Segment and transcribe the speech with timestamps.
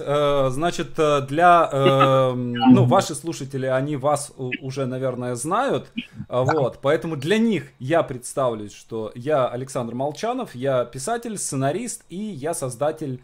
[0.00, 5.90] Э, значит, э, для, э, ну, ваши слушатели, они вас уже, наверное, знают,
[6.28, 12.54] вот, поэтому для них я представлюсь, что я Александр Молчанов, я писатель, сценарист и я
[12.54, 13.22] создатель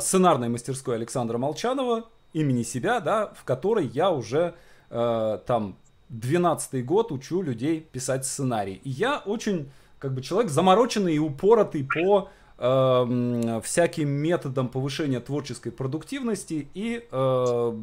[0.00, 4.54] сценарной мастерской Александра Молчанова, имени себя, да, в которой я уже
[4.88, 5.76] там
[6.08, 8.80] 12 год учу людей писать сценарий.
[8.84, 15.72] И я очень, как бы, человек замороченный и упоротый по э, всяким методам повышения творческой
[15.72, 17.78] продуктивности и э,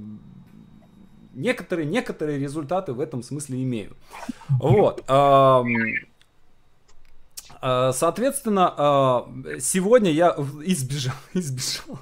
[1.34, 3.96] некоторые, некоторые результаты в этом смысле имею.
[4.49, 5.04] Вот.
[5.08, 5.63] Э,
[7.62, 9.23] Соответственно,
[9.62, 11.98] сегодня я избежал, избежал,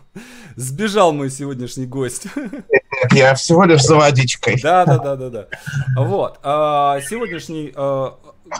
[0.55, 2.25] сбежал мой сегодняшний гость.
[3.11, 4.59] Я всего лишь за водичкой.
[4.59, 5.47] Да, да, да, да, да.
[5.95, 6.39] Вот.
[6.41, 7.72] Сегодняшний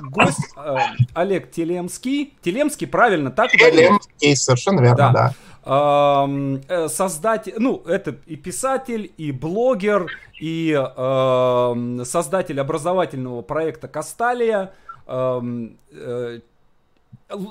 [0.01, 0.75] гость э,
[1.13, 2.33] Олег Телемский.
[2.41, 3.51] Телемский, правильно, так?
[3.51, 5.11] Телемский, совершенно верно, да.
[5.11, 5.33] да.
[5.63, 10.07] Э, создатель, ну, это и писатель, и блогер,
[10.39, 14.73] и э, создатель образовательного проекта Касталия,
[15.07, 16.39] эм, э,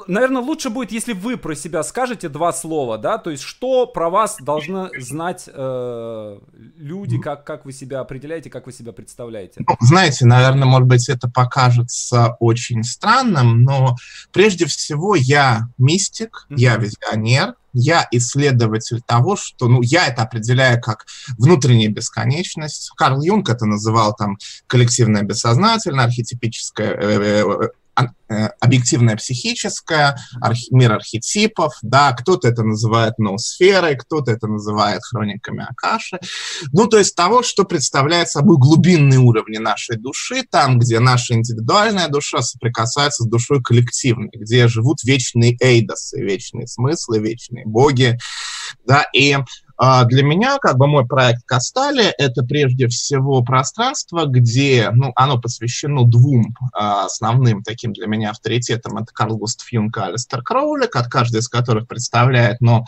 [0.07, 4.11] Наверное, лучше будет, если вы про себя скажете два слова, да, то есть что про
[4.11, 6.39] вас должны знать э,
[6.77, 9.63] люди, как, как вы себя определяете, как вы себя представляете?
[9.67, 13.97] Ну, знаете, наверное, может быть, это покажется очень странным, но
[14.33, 16.57] прежде всего я мистик, mm-hmm.
[16.57, 21.07] я визионер, я исследователь того, что, ну, я это определяю как
[21.39, 22.91] внутренняя бесконечность.
[22.97, 27.69] Карл Юнг это называл там коллективное бессознательное, архетипическое, э, э, Э,
[28.61, 36.21] объективное психическое, архи, мир архетипов, да, кто-то это называет ноосферой, кто-то это называет хрониками Акаши,
[36.73, 42.09] ну, то есть того, что представляет собой глубинные уровни нашей души, там, где наша индивидуальная
[42.09, 48.17] душа соприкасается с душой коллективной, где живут вечные эйдосы, вечные смыслы, вечные боги,
[48.87, 49.37] да, и
[49.83, 55.41] а для меня, как бы, мой проект Кастали— это прежде всего пространство, где, ну, оно
[55.41, 58.99] посвящено двум а, основным таким для меня авторитетам.
[58.99, 62.85] Это Карл Густав Юнг и Алистер Кроулик, от каждой из которых представляет, но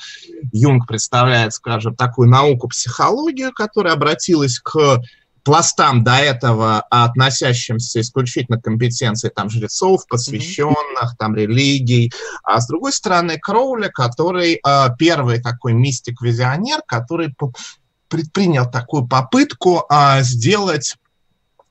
[0.52, 5.00] Юнг представляет, скажем, такую науку психологию, которая обратилась к
[5.44, 11.16] пластам до этого, относящимся исключительно к компетенции там жрецов, посвященных, mm-hmm.
[11.18, 12.12] там религий,
[12.44, 17.34] а с другой стороны Кроули, который э, первый такой мистик-визионер, который
[18.08, 20.96] предпринял такую попытку э, сделать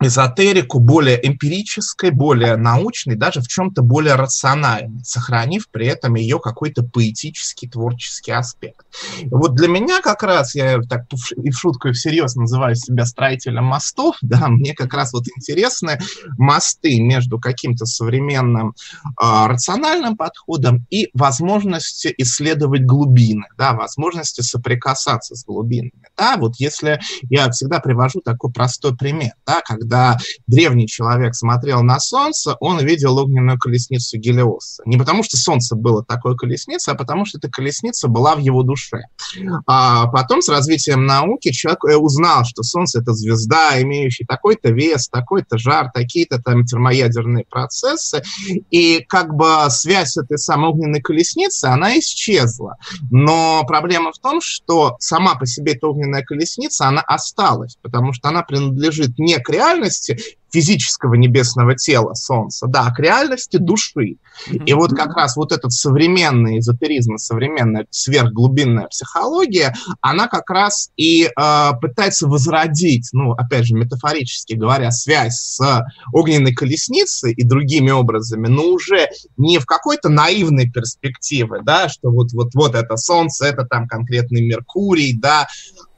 [0.01, 6.83] эзотерику более эмпирической, более научной, даже в чем-то более рациональной, сохранив при этом ее какой-то
[6.83, 8.85] поэтический, творческий аспект.
[9.29, 13.65] вот для меня как раз, я так и в шутку, и всерьез называю себя строителем
[13.65, 15.99] мостов, да, мне как раз вот интересны
[16.37, 18.73] мосты между каким-то современным
[19.05, 25.91] э, рациональным подходом и возможностью исследовать глубины, да, возможностью соприкасаться с глубинами.
[26.17, 31.83] Да, вот если я всегда привожу такой простой пример, да, когда когда древний человек смотрел
[31.83, 34.83] на Солнце, он видел огненную колесницу Гелиоса.
[34.85, 38.63] Не потому, что Солнце было такой колесницей, а потому, что эта колесница была в его
[38.63, 39.01] душе.
[39.67, 45.09] А потом с развитием науки человек э, узнал, что Солнце— это звезда, имеющая такой-то вес,
[45.09, 48.23] такой-то жар, такие-то там термоядерные процессы,
[48.69, 52.77] и как бы связь этой самой огненной колесницы, она исчезла.
[53.09, 58.29] Но проблема в том, что сама по себе эта огненная колесница, она осталась, потому что
[58.29, 64.17] она принадлежит не к реальности, реальности физического небесного тела Солнца, да, к реальности души.
[64.65, 71.25] И вот как раз вот этот современный эзотеризм, современная сверхглубинная психология, она как раз и
[71.25, 78.47] э, пытается возродить, ну, опять же, метафорически говоря, связь с огненной колесницей и другими образами,
[78.47, 79.07] но уже
[79.37, 84.41] не в какой-то наивной перспективе, да, что вот, вот, вот это Солнце, это там конкретный
[84.41, 85.47] Меркурий, да,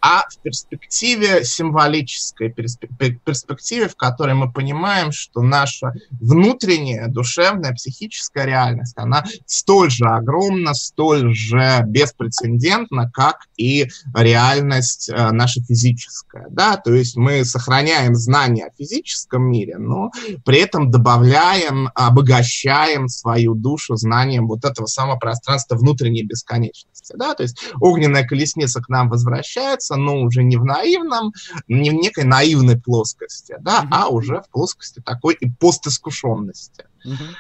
[0.06, 8.94] а в перспективе символической, перспективе, в которой мы понимаем, что наша внутренняя, душевная, психическая реальность,
[8.96, 16.48] она столь же огромна, столь же беспрецедентна, как и реальность э, наша физическая.
[16.50, 16.78] Да?
[16.78, 20.12] То есть мы сохраняем знания о физическом мире, но
[20.46, 27.14] при этом добавляем, обогащаем свою душу знанием вот этого самого пространства внутренней бесконечности.
[27.18, 27.34] Да?
[27.34, 31.34] То есть огненная колесница к нам возвращается, но уже не в наивном,
[31.68, 33.88] не в некой наивной плоскости, да, mm-hmm.
[33.92, 36.86] а уже в плоскости такой и постискушенности.
[37.06, 37.36] Mm-hmm.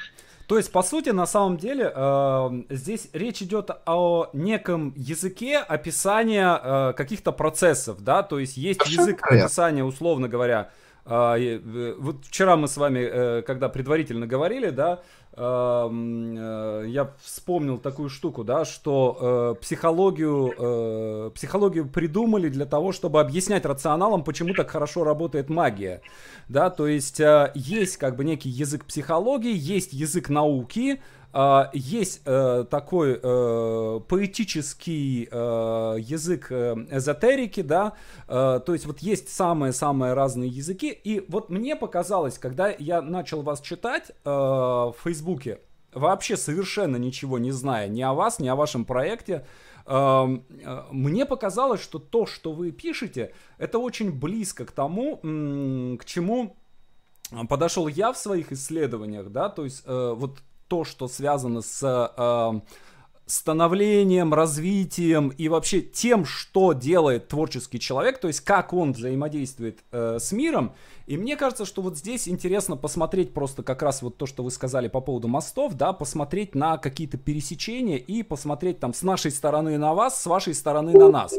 [0.48, 6.60] То есть, по сути, на самом деле, э, здесь речь идет о неком языке описания
[6.62, 10.69] э, каких-то процессов, да, то есть есть язык описания, условно говоря,
[11.05, 15.01] вот вчера мы с вами, э, когда предварительно говорили, да,
[15.33, 24.23] э, я вспомнил такую штуку, да, что психологию, психологию придумали для того, чтобы объяснять рационалам,
[24.23, 26.01] почему так хорошо работает магия,
[26.47, 27.19] да, то есть
[27.55, 31.01] есть как бы некий язык психологии, есть язык науки,
[31.74, 37.94] есть uh, такой uh, поэтический язык эзотерики, да,
[38.27, 43.62] то есть вот есть самые-самые разные языки, и вот мне показалось, когда я начал вас
[43.62, 45.59] читать в Фейсбуке,
[45.94, 49.45] вообще совершенно ничего не зная ни о вас, ни о вашем проекте,
[49.88, 55.18] мне показалось, что то, что вы пишете, это очень близко к тому,
[55.97, 56.56] к чему
[57.50, 60.39] подошел я в своих исследованиях, да, то есть э, вот
[60.74, 61.84] то, что связано с
[62.18, 62.60] э,
[63.28, 70.18] становлением, развитием и вообще тем, что делает творческий человек, то есть как он взаимодействует э,
[70.20, 70.74] с миром.
[71.06, 74.50] И мне кажется, что вот здесь интересно посмотреть просто как раз вот то, что вы
[74.50, 79.78] сказали по поводу мостов, да, посмотреть на какие-то пересечения и посмотреть там с нашей стороны
[79.78, 81.36] на вас, с вашей стороны на нас.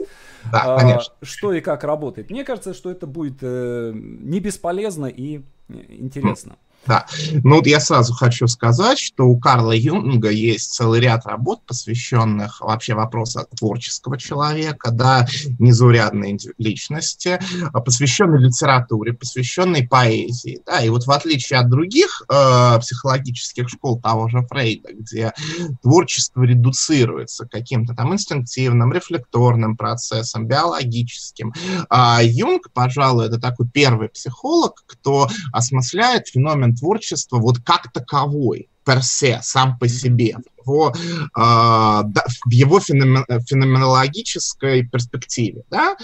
[0.52, 1.12] Да, конечно.
[1.22, 2.30] Что и как работает.
[2.30, 5.38] Мне кажется, что это будет э, не бесполезно и
[5.68, 6.54] э, интересно.
[6.86, 7.06] Да.
[7.42, 12.60] Ну, вот я сразу хочу сказать, что у Карла Юнга есть целый ряд работ, посвященных
[12.60, 15.26] вообще вопросу творческого человека, да,
[15.58, 17.40] незаурядной личности,
[17.72, 24.00] а, посвященной литературе, посвященной поэзии, да, и вот в отличие от других э, психологических школ
[24.00, 25.32] того же Фрейда, где
[25.82, 31.52] творчество редуцируется каким-то там инстинктивным, рефлекторным процессом, биологическим,
[31.90, 39.40] э, Юнг, пожалуй, это такой первый психолог, кто осмысляет феномен творчества вот как таковой, персе,
[39.42, 45.62] сам по себе, его, э, в его феномен, феноменологической перспективе.
[45.70, 45.96] Да?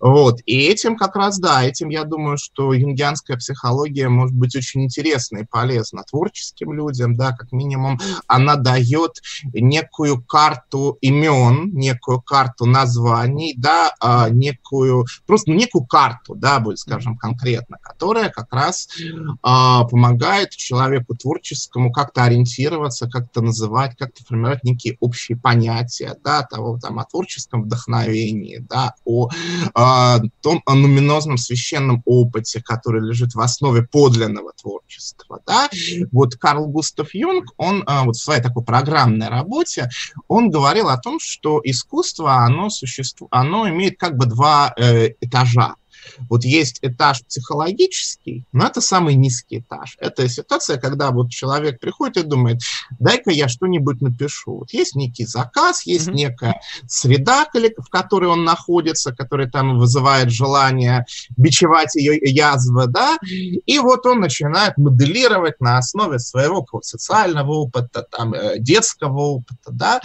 [0.00, 0.40] Вот.
[0.46, 5.38] И этим как раз, да, этим я думаю, что юнгианская психология может быть очень интересна
[5.38, 9.22] и полезна творческим людям, да, как минимум она дает
[9.52, 17.16] некую карту имен, некую карту названий, да, э, некую, просто некую карту, да, будет, скажем,
[17.16, 24.96] конкретно, которая как раз э, помогает человеку творческому как-то ориентироваться, как-то называть, как-то формировать некие
[25.00, 29.28] общие понятия, да, того, там, о творческом вдохновении, да, о,
[29.74, 35.68] о том о нуминозном священном опыте, который лежит в основе подлинного творчества, да.
[36.12, 39.90] Вот Карл Густав Юнг, он а, вот в своей такой программной работе,
[40.28, 45.74] он говорил о том, что искусство, оно существует, оно имеет как бы два э, этажа.
[46.28, 49.96] Вот есть этаж психологический, но это самый низкий этаж.
[49.98, 52.60] Это ситуация, когда вот человек приходит и думает,
[52.98, 54.58] дай-ка я что-нибудь напишу.
[54.58, 56.14] Вот есть некий заказ, есть mm-hmm.
[56.14, 57.46] некая среда,
[57.78, 61.04] в которой он находится, которая там вызывает желание
[61.36, 68.34] бичевать ее язвы, да, и вот он начинает моделировать на основе своего социального опыта, там,
[68.34, 70.00] э, детского опыта, да,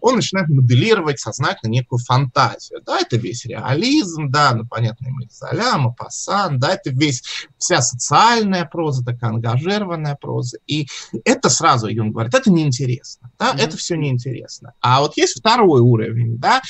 [0.00, 5.78] он начинает моделировать сознательно некую фантазию, да, это весь реализм, да, ну, понятно, мы Золя,
[5.78, 7.22] Мапасан, да, это весь,
[7.58, 10.58] вся социальная проза, такая ангажированная проза.
[10.66, 10.88] И
[11.24, 13.60] это сразу Юнг говорит, это неинтересно, да, mm-hmm.
[13.60, 14.72] это все неинтересно.
[14.80, 16.62] А вот есть второй уровень, да,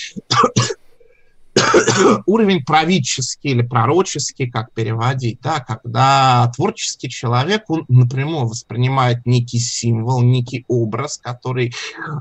[2.26, 10.22] уровень правительский или пророческий, как переводить, да, когда творческий человек, он напрямую воспринимает некий символ,
[10.22, 11.72] некий образ, который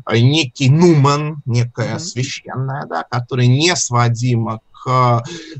[0.09, 1.99] э, некий нуман, некое mm-hmm.
[1.99, 4.61] священное, да, который не сводимо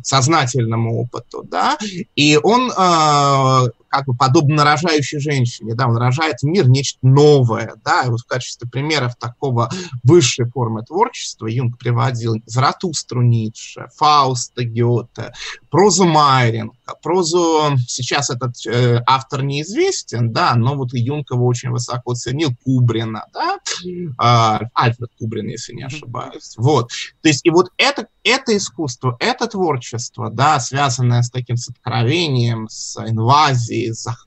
[0.02, 1.78] сознательному опыту, да,
[2.16, 7.76] и он э, как бы подобно рожающей женщине, да, он рожает в мир нечто новое,
[7.86, 9.70] да, и вот в качестве примеров такого
[10.02, 15.32] высшей формы творчества Юнг приводил Заратустру Ницше, Фауста Гёте,
[15.70, 16.74] прозу Майринга,
[17.04, 23.28] прозу, сейчас этот э, автор неизвестен, да, но вот Юнг его очень высоко ценил, Кубрина,
[23.32, 26.90] да, э, Альфред Кубрин, если не ошибаюсь, вот,
[27.22, 32.68] то есть и вот это, это искусство, это творчество, да, связанное с таким с откровением,
[32.70, 33.83] с инвазией,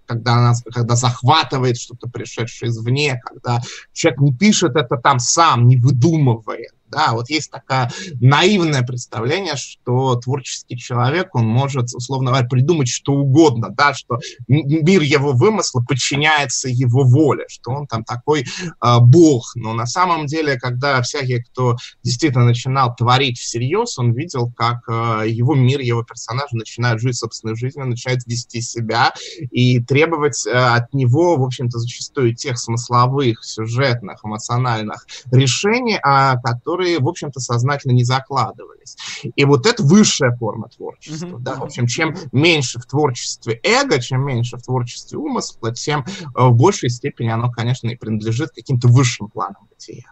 [0.06, 3.60] когда, она, когда захватывает что-то пришедшее извне, когда
[3.92, 7.90] человек не пишет это там сам, не выдумывает, да, вот есть такое
[8.20, 15.02] наивное представление, что творческий человек, он может, условно говоря, придумать что угодно, да, что мир
[15.02, 19.52] его вымысла подчиняется его воле, что он там такой э, бог.
[19.54, 25.24] Но на самом деле, когда всякий, кто действительно начинал творить всерьез, он видел, как э,
[25.28, 29.12] его мир, его персонажи начинают жить собственной жизнью, начинают вести себя
[29.50, 36.75] и требовать э, от него, в общем-то, зачастую тех смысловых, сюжетных, эмоциональных решений, э, которые
[36.76, 38.96] которые, в общем-то, сознательно не закладывались.
[39.22, 41.26] И вот это высшая форма творчества.
[41.26, 41.40] Mm-hmm.
[41.40, 41.54] Да?
[41.54, 46.04] В общем, чем меньше в творчестве эго, чем меньше в творчестве умысла, тем
[46.34, 50.04] в большей степени оно, конечно, и принадлежит каким-то высшим планам бытия.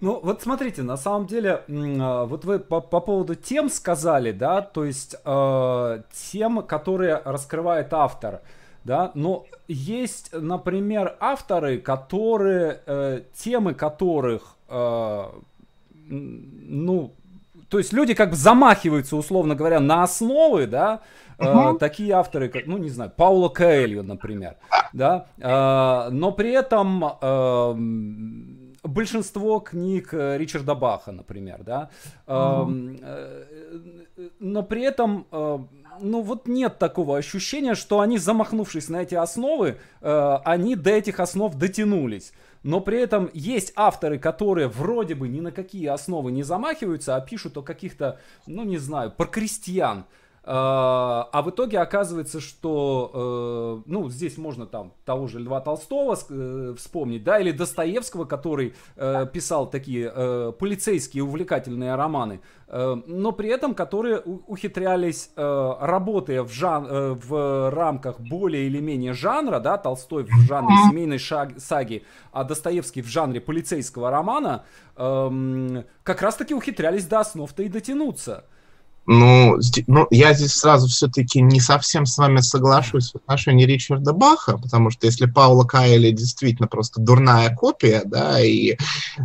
[0.00, 4.60] Ну, вот смотрите, на самом деле, а, вот вы по, по поводу тем сказали, да,
[4.60, 6.02] то есть э,
[6.32, 8.42] тем, которые раскрывает автор,
[8.84, 15.24] да, но есть, например, авторы, которые, э, темы которых, э,
[16.08, 17.14] ну,
[17.68, 21.00] то есть люди как бы замахиваются, условно говоря, на основы, да,
[21.36, 21.76] Uh-huh.
[21.78, 24.54] такие авторы, как, ну, не знаю, Паула Каэльо, например,
[24.92, 27.74] да, э, но при этом э,
[28.84, 31.90] большинство книг э, Ричарда Баха, например, да,
[32.28, 33.40] mm-hmm.
[34.38, 35.58] но при этом, э,
[36.00, 41.52] ну вот нет такого ощущения, что они, замахнувшись на эти основы, они до этих основ
[41.56, 42.32] дотянулись.
[42.64, 47.20] Но при этом есть авторы, которые вроде бы ни на какие основы не замахиваются, а
[47.20, 50.06] пишут о каких-то, ну не знаю, про крестьян,
[50.46, 56.18] а, а в итоге оказывается, что, э, ну, здесь можно там того же Льва Толстого
[56.28, 60.10] э, вспомнить, да, или Достоевского, который э, писал такие
[60.58, 68.80] полицейские увлекательные романы, но при этом которые ухитрялись, работая в, жан, в рамках более или
[68.80, 74.64] менее жанра, да, Толстой в жанре семейной шаг, саги, а Достоевский в жанре полицейского романа,
[74.96, 78.44] эм, как раз-таки ухитрялись до основ-то и дотянуться.
[79.06, 84.56] Ну, ну, я здесь сразу все-таки не совсем с вами соглашусь в отношении Ричарда Баха,
[84.56, 88.76] потому что если Паула Кайли действительно просто дурная копия, да, и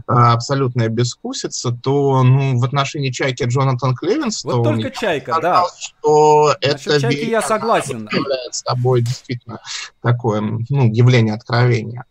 [0.05, 4.57] а, абсолютная бескусица, то, ну, в отношении Чайки Джонатан Клевинстон...
[4.57, 5.67] Вот только Чайка, сказал, да.
[5.79, 8.09] Что Насчет это Чайки я согласен.
[8.51, 9.59] с собой действительно
[10.01, 12.03] такое, ну, явление откровения.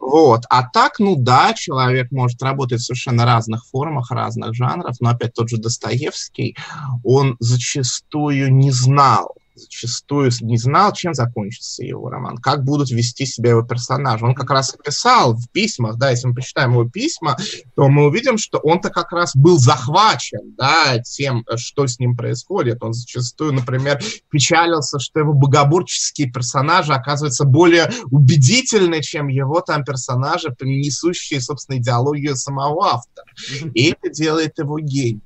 [0.00, 0.42] Вот.
[0.50, 5.32] А так, ну да, человек может работать в совершенно разных формах, разных жанров, но опять
[5.32, 6.56] тот же Достоевский,
[7.04, 13.50] он зачастую не знал, зачастую не знал, чем закончится его роман, как будут вести себя
[13.50, 14.24] его персонажи.
[14.24, 17.36] Он как раз писал в письмах, да, если мы почитаем его письма,
[17.76, 22.82] то мы увидим, что он-то как раз был захвачен, да, тем, что с ним происходит.
[22.82, 30.54] Он зачастую, например, печалился, что его богоборческие персонажи оказываются более убедительны, чем его там персонажи,
[30.60, 33.26] несущие, собственно, идеологию самого автора.
[33.74, 35.22] И это делает его гением.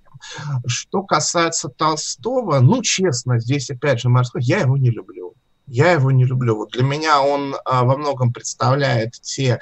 [0.66, 5.34] Что касается Толстого, ну, честно, здесь опять же морской, я его не люблю.
[5.66, 6.56] Я его не люблю.
[6.56, 9.60] Вот для меня он а, во многом представляет те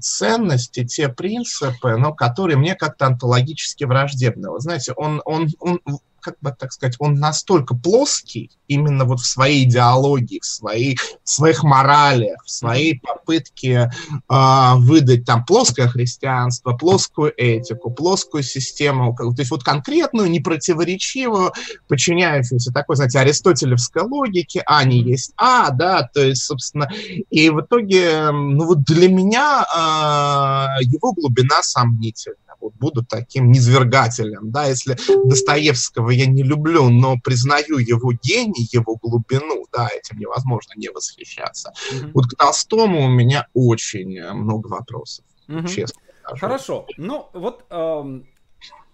[0.00, 4.50] ценности, те принципы, но которые мне как-то онтологически враждебны.
[4.50, 5.80] Вы знаете, он, он, он
[6.24, 11.28] как бы так сказать, он настолько плоский именно вот в своей идеологии, в, своей, в
[11.28, 19.34] своих моралях, в своей попытке э, выдать там плоское христианство, плоскую этику, плоскую систему, то
[19.36, 21.52] есть вот конкретную, непротиворечивую,
[21.88, 26.88] подчиняющуюся такой, знаете, аристотелевской логике, А не есть А, да, то есть, собственно,
[27.30, 34.50] и в итоге, ну вот для меня э, его глубина сомнительна вот буду таким низвергателем,
[34.50, 40.72] да, если Достоевского я не люблю, но признаю его гений, его глубину, да, этим невозможно
[40.76, 41.72] не восхищаться.
[41.92, 42.10] Угу.
[42.14, 45.66] Вот к Толстому у меня очень много вопросов, угу.
[45.68, 46.00] честно.
[46.22, 46.40] Скажу.
[46.40, 48.20] Хорошо, ну вот э,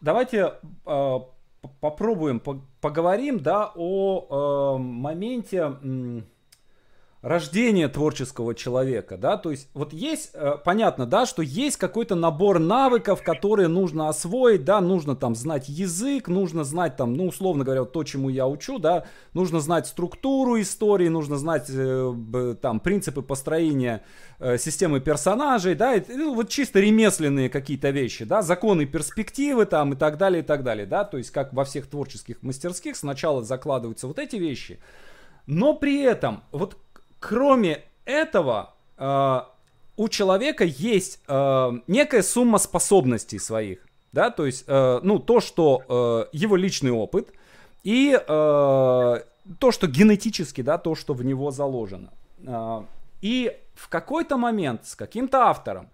[0.01, 1.19] давайте э,
[1.81, 2.43] попробуем
[2.81, 5.77] поговорим, да, о э, моменте...
[7.23, 12.59] Рождение творческого человека, да, то есть вот есть, э, понятно, да, что есть какой-то набор
[12.59, 17.83] навыков, которые нужно освоить, да, нужно там знать язык, нужно знать там, ну, условно говоря,
[17.83, 23.21] вот то, чему я учу, да, нужно знать структуру истории, нужно знать э, там принципы
[23.21, 24.03] построения
[24.39, 29.97] э, системы персонажей, да, ну, вот чисто ремесленные какие-то вещи, да, законы перспективы там и
[29.97, 34.07] так далее, и так далее, да, то есть как во всех творческих мастерских сначала закладываются
[34.07, 34.81] вот эти вещи,
[35.45, 36.79] но при этом вот
[37.21, 39.41] кроме этого, э,
[39.97, 45.83] у человека есть э, некая сумма способностей своих, да, то есть, э, ну, то, что
[46.33, 47.33] э, его личный опыт
[47.85, 52.11] и э, то, что генетически, да, то, что в него заложено.
[52.45, 52.83] Э,
[53.21, 55.91] и в какой-то момент с каким-то автором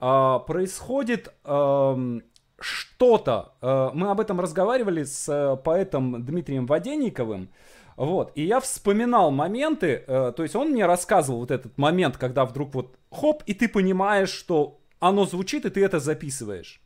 [0.00, 2.20] э, происходит э,
[2.60, 3.52] что-то.
[3.60, 7.48] Э, мы об этом разговаривали с э, поэтом Дмитрием Воденниковым.
[7.96, 12.44] Вот, и я вспоминал моменты, э, то есть он мне рассказывал вот этот момент, когда
[12.44, 16.80] вдруг вот хоп, и ты понимаешь, что оно звучит, и ты это записываешь.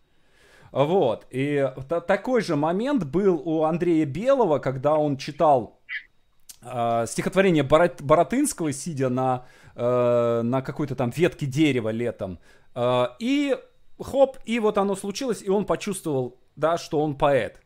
[0.71, 1.73] Вот, и
[2.07, 5.81] такой же момент был у Андрея Белого, когда он читал
[6.61, 12.39] э, стихотворение Борот, Боротынского, сидя на, э, на какой-то там ветке дерева летом,
[12.75, 13.57] э, и
[13.99, 17.63] хоп, и вот оно случилось, и он почувствовал, да, что он поэт.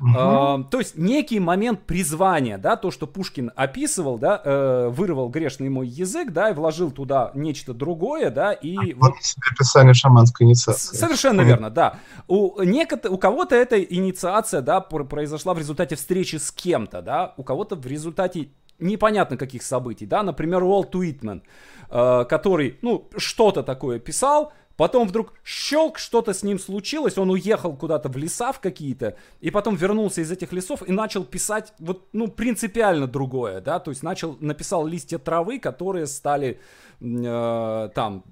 [0.00, 0.64] Угу.
[0.70, 5.88] То есть некий момент призвания, да, то, что Пушкин описывал, да, э, вырвал грешный мой
[5.88, 9.12] язык, да, и вложил туда нечто другое, да, и а вот...
[9.52, 10.96] описание шаманской инициации.
[10.96, 11.98] Совершенно верно, да.
[12.28, 17.42] У, некото, у кого-то эта инициация, да, произошла в результате встречи с кем-то, да, у
[17.42, 21.42] кого-то в результате непонятно каких событий, да, например, Уолт Уитмен,
[21.90, 27.76] э, который, ну, что-то такое писал, Потом вдруг щелк, что-то с ним случилось, он уехал
[27.76, 32.08] куда-то в леса в какие-то, и потом вернулся из этих лесов и начал писать вот,
[32.14, 36.60] ну, принципиально другое, да, то есть начал, написал листья травы, которые стали
[36.98, 38.24] э, там,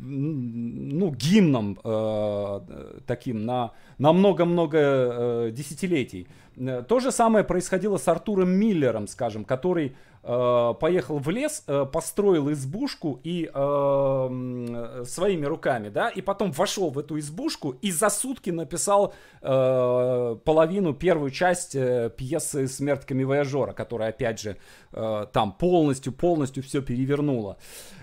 [0.00, 2.60] ну, гимном э,
[3.06, 6.26] таким на много-много э, десятилетий.
[6.56, 12.50] Э, то же самое происходило с Артуром Миллером, скажем, который поехал в лес, э, построил
[12.52, 18.50] избушку и э, своими руками, да, и потом вошел в эту избушку и за сутки
[18.50, 24.56] написал э, половину, первую часть э, пьесы «Смерть камевояжера», которая, опять же,
[24.92, 27.56] э, там полностью, полностью все перевернула.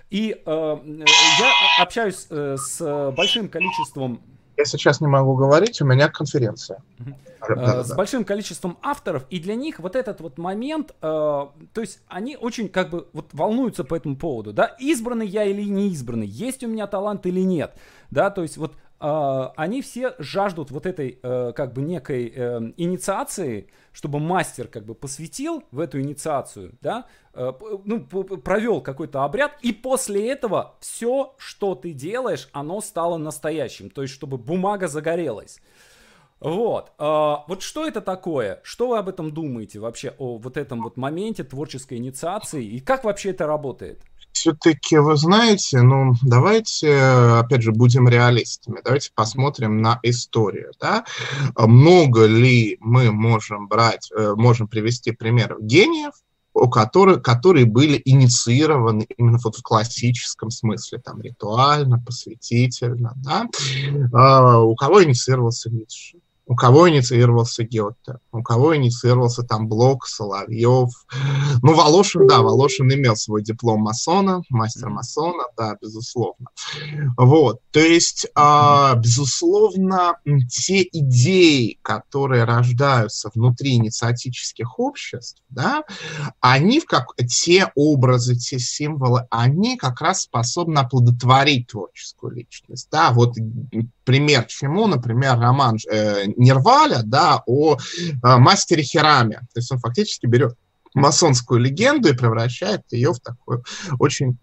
[0.10, 4.22] И э, я общаюсь э, с большим количеством
[4.58, 6.82] я сейчас не могу говорить, у меня конференция.
[7.48, 7.96] Да, с да.
[7.96, 12.70] большим количеством авторов, и для них вот этот вот момент, э, то есть они очень
[12.70, 16.68] как бы вот волнуются по этому поводу, да, избранный я или не избранный, есть у
[16.68, 17.76] меня талант или нет,
[18.10, 22.60] да, то есть вот э, они все жаждут вот этой э, как бы некой э,
[22.78, 27.52] инициации, чтобы мастер как бы посвятил в эту инициацию, да, э,
[27.84, 34.02] ну, провел какой-то обряд, и после этого все, что ты делаешь, оно стало настоящим, то
[34.02, 35.60] есть чтобы бумага загорелась.
[36.40, 36.92] Вот.
[36.98, 38.60] А, вот что это такое?
[38.64, 42.64] Что вы об этом думаете вообще, о вот этом вот моменте творческой инициации?
[42.64, 44.04] И как вообще это работает?
[44.46, 48.80] Все-таки, вы знаете, ну, давайте, опять же, будем реалистами.
[48.86, 50.72] Давайте посмотрим на историю.
[50.80, 51.04] Да?
[51.58, 56.14] Много ли мы можем брать, э, можем привести примеров гениев,
[56.54, 63.48] у которых, которые были инициированы именно вот в классическом смысле, там, ритуально, посвятительно, да,
[64.14, 70.90] а, у кого инициировался Ницше, у кого инициировался Гетте, у кого инициировался там Блок, Соловьев.
[71.62, 76.48] Ну, Волошин, да, Волошин имел свой диплом масона, мастер масона, да, безусловно.
[77.18, 80.18] Вот, то есть, э, безусловно,
[80.50, 85.84] те идеи, которые рождаются внутри инициатических обществ, да,
[86.42, 93.36] они, как, те образы, те символы, они как раз способны оплодотворить творческую личность, да, вот
[94.04, 97.78] пример чему, например, роман э, Нерваля, да, о э,
[98.22, 99.40] мастере Хираме.
[99.54, 100.56] То есть он фактически берет
[100.94, 103.64] масонскую легенду и превращает ее в такую
[104.00, 104.38] очень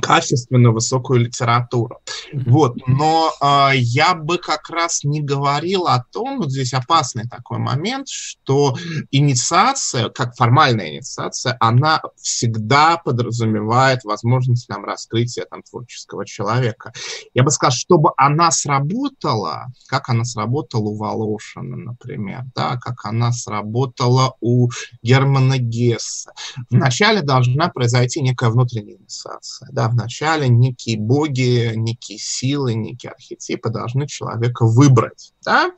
[0.00, 2.00] качественную высокую литературу.
[2.32, 7.58] Вот, но э, я бы как раз не говорил о том, вот здесь опасный такой
[7.58, 8.76] момент, что
[9.10, 16.92] инициация, как формальная инициация, она всегда подразумевает возможность нам раскрытия там творческого человека.
[17.34, 23.32] Я бы сказал, чтобы она сработала, как она сработала у Волошина, например, да, как она
[23.32, 24.70] сработала у
[25.02, 26.32] Германа Гесса.
[26.70, 33.70] Вначале должна произойти некая внутренняя инициация, да, в начале некие боги, некие силы, некие архетипы
[33.70, 35.70] должны человека выбрать, да,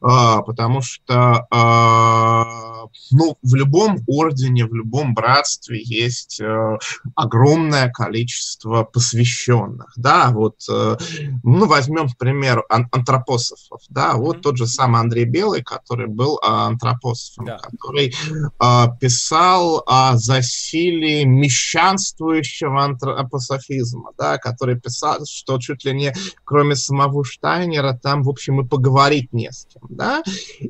[0.00, 6.78] а, потому что а, ну, в любом ордене, в любом братстве есть а,
[7.14, 10.96] огромное количество посвященных, да, вот, а,
[11.42, 14.42] ну, возьмем, к примеру, ан- антропософов, да, вот mm-hmm.
[14.42, 17.58] тот же самый Андрей Белый, который был а, антропософом, да.
[17.58, 18.14] который
[18.58, 26.12] а, писал о засилии мещанствующего антропософа софизма, да, который писал, что чуть ли не
[26.44, 28.68] кроме самого Штайнера там, в общем, и
[29.00, 30.22] поговорить не с кем, да,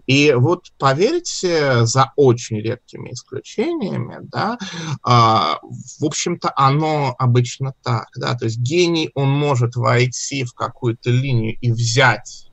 [0.06, 4.56] и вот поверьте, за очень редкими исключениями, да,
[5.02, 11.10] а, в общем-то, оно обычно так, да, то есть гений, он может войти в какую-то
[11.10, 12.49] линию и взять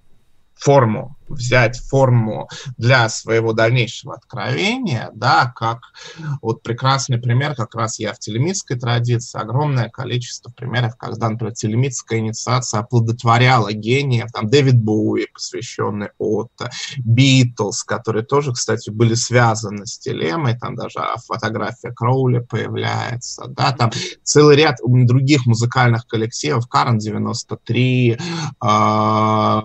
[0.60, 5.80] форму, взять форму для своего дальнейшего откровения, да, как
[6.42, 12.20] вот прекрасный пример, как раз я в телемитской традиции, огромное количество примеров, когда, например, телемитская
[12.20, 19.98] инициация оплодотворяла гениев, там Дэвид Боуи, посвященный Отто, Битлз, которые тоже, кстати, были связаны с
[20.00, 23.92] телемой, там даже фотография Кроули появляется, да, там
[24.24, 28.18] целый ряд других музыкальных коллективов, Карен 93,
[28.64, 29.62] э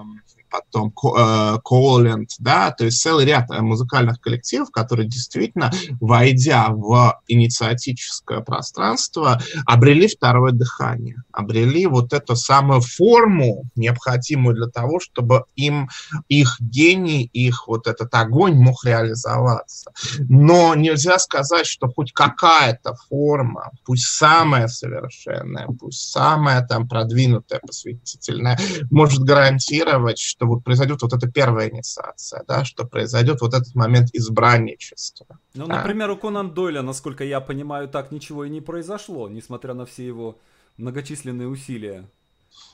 [0.52, 9.40] потом Коленд, да, то есть целый ряд музыкальных коллективов, которые действительно, войдя в инициатическое пространство,
[9.64, 15.88] обрели второе дыхание, обрели вот эту самую форму, необходимую для того, чтобы им
[16.28, 19.90] их гений, их вот этот огонь мог реализоваться.
[20.18, 28.58] Но нельзя сказать, что хоть какая-то форма, пусть самая совершенная, пусть самая там продвинутая, посвятительная,
[28.90, 34.10] может гарантировать, что вот произойдет вот эта первая инициация, да, что произойдет вот этот момент
[34.12, 35.26] избранничества.
[35.54, 35.76] Ну, да.
[35.76, 40.06] например, у Конан Дойля, насколько я понимаю, так ничего и не произошло, несмотря на все
[40.06, 40.38] его
[40.76, 42.04] многочисленные усилия.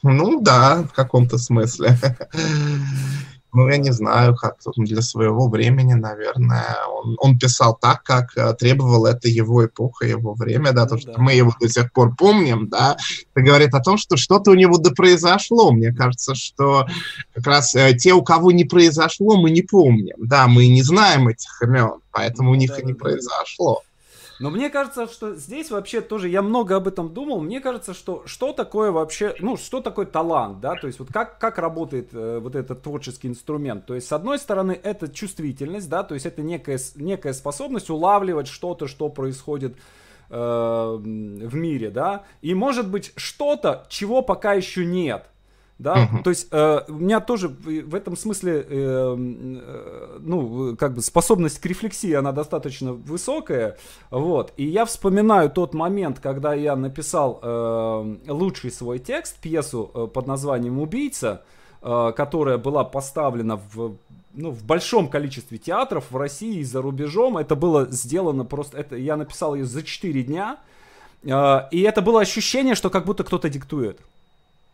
[0.02, 1.96] Ну да, в каком-то смысле.
[3.52, 6.76] Ну, я не знаю, как для своего времени, наверное.
[6.92, 10.94] Он, он писал так, как э, требовал это его эпоха, его время, да, ну, то,
[10.96, 11.00] да.
[11.00, 12.98] что мы его до сих пор помним, да,
[13.34, 15.72] это говорит о том, что что-то у него да произошло.
[15.72, 16.86] Мне кажется, что
[17.34, 21.28] как раз э, те, у кого не произошло, мы не помним, да, мы не знаем
[21.28, 23.82] этих имен, поэтому ну, у них да, и не да, произошло.
[24.40, 28.22] Но мне кажется, что здесь вообще тоже, я много об этом думал, мне кажется, что
[28.26, 32.38] что такое вообще, ну, что такое талант, да, то есть вот как, как работает э,
[32.38, 33.86] вот этот творческий инструмент.
[33.86, 38.46] То есть, с одной стороны, это чувствительность, да, то есть это некая, некая способность улавливать
[38.46, 39.76] что-то, что происходит
[40.30, 45.28] э, в мире, да, и может быть что-то, чего пока еще нет,
[45.78, 46.22] да, uh-huh.
[46.24, 51.60] то есть э, у меня тоже в этом смысле, э, э, ну, как бы способность
[51.60, 53.76] к рефлексии, она достаточно высокая,
[54.10, 60.06] вот, и я вспоминаю тот момент, когда я написал э, лучший свой текст, пьесу э,
[60.12, 61.42] под названием «Убийца»,
[61.80, 63.96] э, которая была поставлена в
[64.34, 67.38] ну, в большом количестве театров в России и за рубежом.
[67.38, 68.78] Это было сделано просто...
[68.78, 70.58] Это, я написал ее за 4 дня.
[71.24, 73.98] Э, и это было ощущение, что как будто кто-то диктует.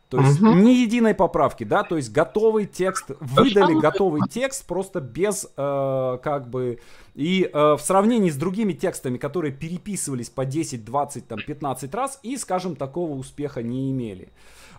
[0.09, 0.53] То есть угу.
[0.53, 6.49] ни единой поправки, да, то есть готовый текст, выдали готовый текст просто без, э, как
[6.49, 6.79] бы,
[7.14, 12.21] и э, в сравнении с другими текстами, которые переписывались по 10, 20, там, 15 раз
[12.23, 14.29] и, скажем, такого успеха не имели.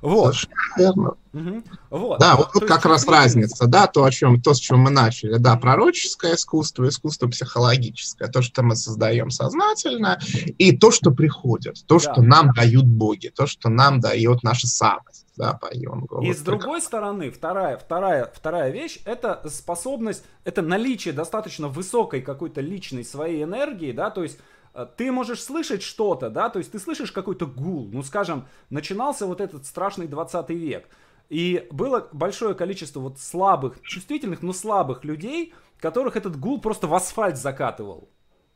[0.06, 0.36] Вот.
[0.78, 1.16] Верно.
[1.34, 1.64] Угу.
[1.90, 2.20] Вот.
[2.20, 5.38] Да, вот тут как раз разница, да, то, о чем, то, с чем мы начали,
[5.38, 10.20] да, пророческое искусство, искусство психологическое, то, что мы создаем сознательно,
[10.60, 12.00] и то, что приходит, то, да.
[12.00, 16.22] что нам дают боги, то, что нам дает наша самость, да, по Юнгу.
[16.22, 16.46] И вот с так.
[16.46, 23.44] другой стороны, вторая, вторая, вторая вещь, это способность, это наличие достаточно высокой какой-то личной своей
[23.44, 24.38] энергии, да, то есть
[24.84, 29.40] ты можешь слышать что-то, да, то есть ты слышишь какой-то гул, ну, скажем, начинался вот
[29.40, 30.90] этот страшный 20 век,
[31.30, 36.94] и было большое количество вот слабых, чувствительных, но слабых людей, которых этот гул просто в
[36.94, 38.10] асфальт закатывал,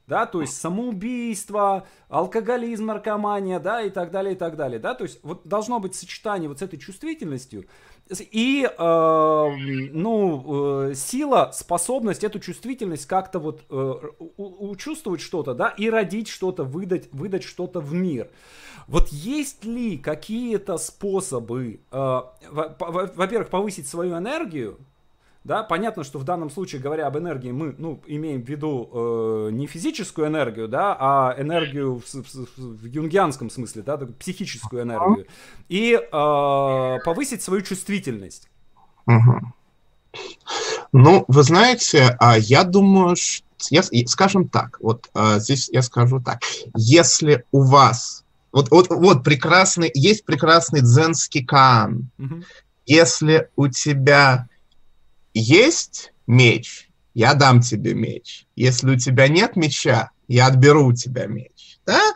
[0.08, 5.04] да, то есть самоубийство, алкоголизм, наркомания, да, и так далее, и так далее, да, то
[5.06, 7.66] есть вот должно быть сочетание вот с этой чувствительностью,
[8.10, 9.56] и, э,
[9.94, 13.94] ну, э, сила, способность, эту чувствительность как-то вот э,
[14.38, 18.30] учувствовать что-то, да, и родить что-то, выдать, выдать что-то в мир.
[18.88, 24.80] Вот есть ли какие-то способы, э, во-первых, повысить свою энергию,
[25.50, 29.50] да, понятно, что в данном случае, говоря об энергии, мы ну, имеем в виду э,
[29.52, 35.26] не физическую энергию, да, а энергию в, в, в юнгианском смысле, да, психическую энергию.
[35.68, 38.48] И э, повысить свою чувствительность.
[39.08, 40.20] Угу.
[40.92, 46.20] Ну, вы знаете, а я думаю, что, я, скажем так, вот а, здесь я скажу
[46.20, 46.42] так,
[46.76, 52.44] если у вас, вот, вот, вот прекрасный, есть прекрасный дзенский каан, угу.
[52.86, 54.48] если у тебя
[55.40, 58.46] есть меч, я дам тебе меч.
[58.56, 61.80] Если у тебя нет меча, я отберу у тебя меч.
[61.86, 62.14] Да?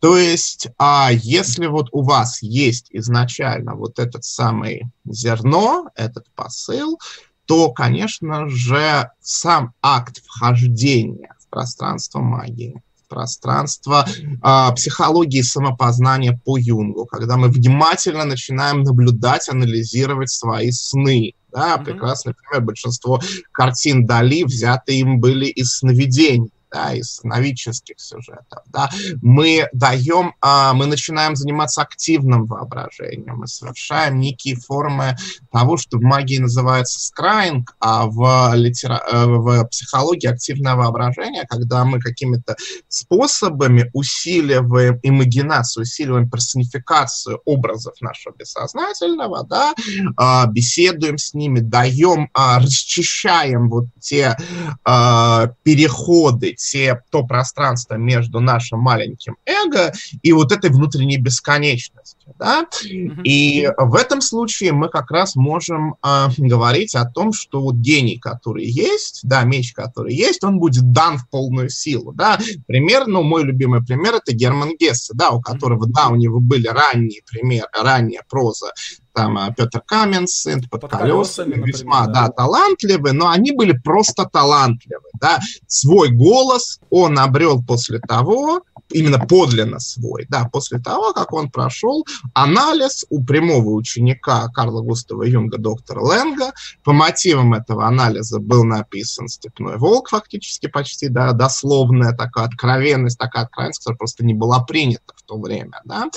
[0.00, 6.98] То есть, а если вот у вас есть изначально вот этот самый зерно, этот посыл,
[7.46, 17.06] то, конечно же, сам акт вхождения в пространство магии, пространство э, психологии самопознания по Юнгу,
[17.06, 22.66] когда мы внимательно начинаем наблюдать, анализировать свои сны, да, прекрасный пример.
[22.66, 23.20] Большинство
[23.52, 28.90] картин Дали взяты им были из сновидений да, из новических сюжетов, да,
[29.22, 35.16] мы даем, а, мы начинаем заниматься активным воображением, мы совершаем некие формы
[35.52, 39.02] того, что в магии называется скрайнг, а в, литера...
[39.10, 42.56] Э, в психологии активное воображение, когда мы какими-то
[42.88, 49.74] способами усиливаем имагинацию, усиливаем персонификацию образов нашего бессознательного, да,
[50.16, 54.36] а, беседуем с ними, даем, а, расчищаем вот те
[54.84, 62.34] а, переходы, те, то пространство между нашим маленьким эго и вот этой внутренней бесконечностью.
[62.38, 62.66] Да?
[62.84, 63.22] Mm-hmm.
[63.24, 68.18] И в этом случае мы как раз можем э, говорить о том, что вот гений,
[68.18, 72.12] который есть, да, меч, который есть, он будет дан в полную силу.
[72.12, 72.38] Да?
[72.66, 76.66] Пример, ну, мой любимый пример, это Герман Гессе, да, у которого, да, у него были
[76.66, 78.72] ранние примеры, ранняя проза
[79.14, 82.26] там а, Петр Каменсен, под, под колесами, колесами весьма, например, да.
[82.26, 85.40] да, талантливы, но они были просто талантливы, да.
[85.66, 92.06] Свой голос он обрел после того, именно подлинно свой, да, после того, как он прошел
[92.32, 96.52] анализ у прямого ученика Карла Густава Юнга, доктора Ленга.
[96.84, 103.44] По мотивам этого анализа был написан «Степной волк», фактически почти, да, дословная такая откровенность, такая
[103.44, 106.08] откровенность, которая просто не была принята в то время, да,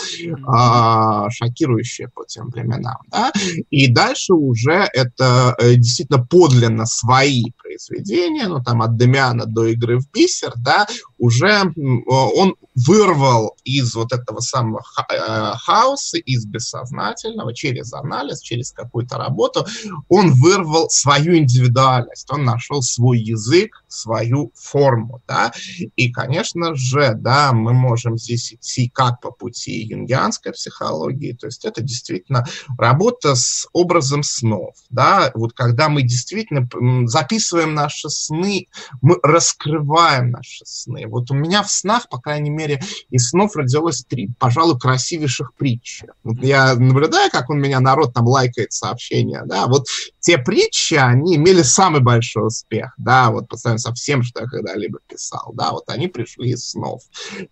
[0.45, 3.31] а, шокирующая по тем временам, да,
[3.69, 9.99] и дальше уже это э, действительно подлинно свои произведения, ну, там, от Демиана до игры
[9.99, 10.87] в бисер, да,
[11.17, 19.17] уже он вырвал из вот этого самого э, хаоса, из бессознательного, через анализ, через какую-то
[19.17, 19.65] работу,
[20.09, 25.51] он вырвал свою индивидуальность, он нашел свой язык, свою форму, да,
[25.95, 31.65] и, конечно же, да, мы можем здесь идти как по пути юнгианской психологии, то есть
[31.65, 32.45] это действительно
[32.77, 36.69] работа с образом снов, да, вот когда мы действительно
[37.07, 38.67] записываем наши сны,
[39.01, 41.06] мы раскрываем наши сны.
[41.07, 46.07] Вот у меня в снах, по крайней мере, из снов родилось три, пожалуй, красивейших притчи.
[46.23, 49.87] Вот я наблюдаю, как у меня народ там лайкает сообщения, да, вот
[50.19, 54.47] те притчи, они имели самый большой успех, да, вот по сравнению со всем, что я
[54.47, 57.01] когда-либо писал, да, вот они пришли из снов.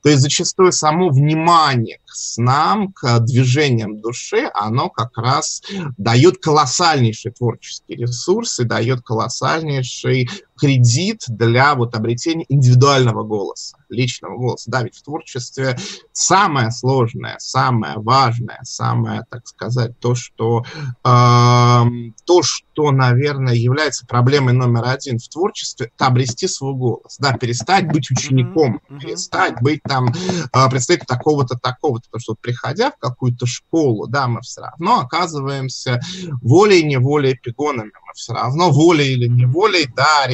[0.01, 5.61] То есть зачастую само внимание к снам, к движениям души, оно как раз
[5.97, 14.71] дает колоссальнейший творческий ресурс и дает колоссальнейший кредит для вот обретения индивидуального голоса, личного голоса.
[14.71, 15.77] Да, ведь в творчестве
[16.11, 20.65] самое сложное, самое важное, самое, так сказать, то, что,
[21.03, 21.83] э,
[22.25, 27.87] то, что, наверное, является проблемой номер один в творчестве, это обрести свой голос, да, перестать
[27.87, 28.99] быть учеником, mm-hmm.
[28.99, 34.41] перестать быть там э, представителем такого-то, такого-то, потому что приходя в какую-то школу, да, мы
[34.41, 35.99] все равно оказываемся
[36.41, 40.27] волей-неволей эпигонами, мы все равно волей или неволей, да,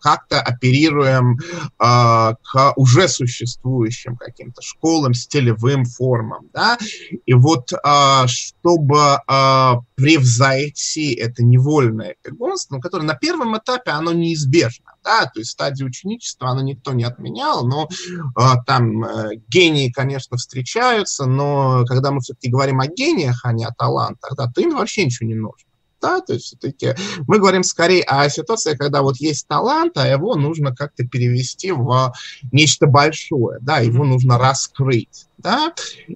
[0.00, 6.78] как-то оперируем э, к уже существующим каким-то школам, стилевым формам, да,
[7.24, 14.92] и вот э, чтобы э, превзойти это невольное эпигонство, которое на первом этапе оно неизбежно,
[15.04, 20.36] да, то есть стадию ученичества оно никто не отменял, но э, там э, гении, конечно,
[20.36, 24.76] встречаются, но когда мы все-таки говорим о гениях, а не о талантах, да, то им
[24.76, 25.65] вообще ничего не нужно
[26.00, 26.94] да, то есть все-таки
[27.26, 32.12] мы говорим скорее о ситуации, когда вот есть талант, а его нужно как-то перевести в
[32.52, 35.72] нечто большое, да, его нужно раскрыть да,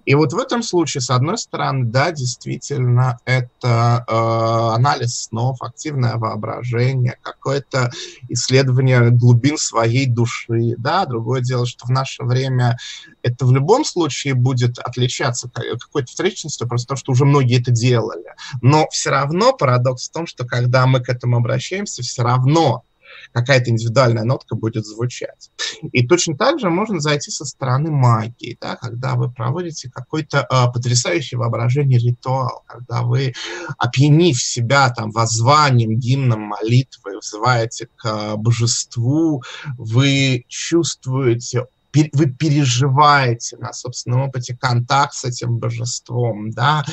[0.07, 6.17] и вот в этом случае, с одной стороны, да, действительно, это э, анализ снов, активное
[6.17, 7.91] воображение, какое-то
[8.29, 12.79] исследование глубин своей души, да, другое дело, что в наше время
[13.23, 18.35] это в любом случае будет отличаться какой-то встречностью, просто потому что уже многие это делали,
[18.63, 22.83] но все равно парадокс в том, что когда мы к этому обращаемся, все равно
[23.33, 25.51] какая-то индивидуальная нотка будет звучать.
[25.93, 30.73] И точно так же можно зайти со стороны магии, да, когда вы проводите какой-то э,
[30.73, 33.35] потрясающий воображение ритуал, когда вы,
[33.79, 39.43] опьянив себя там воззванием, гимном, молитвой, взываете к божеству,
[39.77, 46.85] вы чувствуете вы переживаете на собственном опыте контакт с этим божеством, да,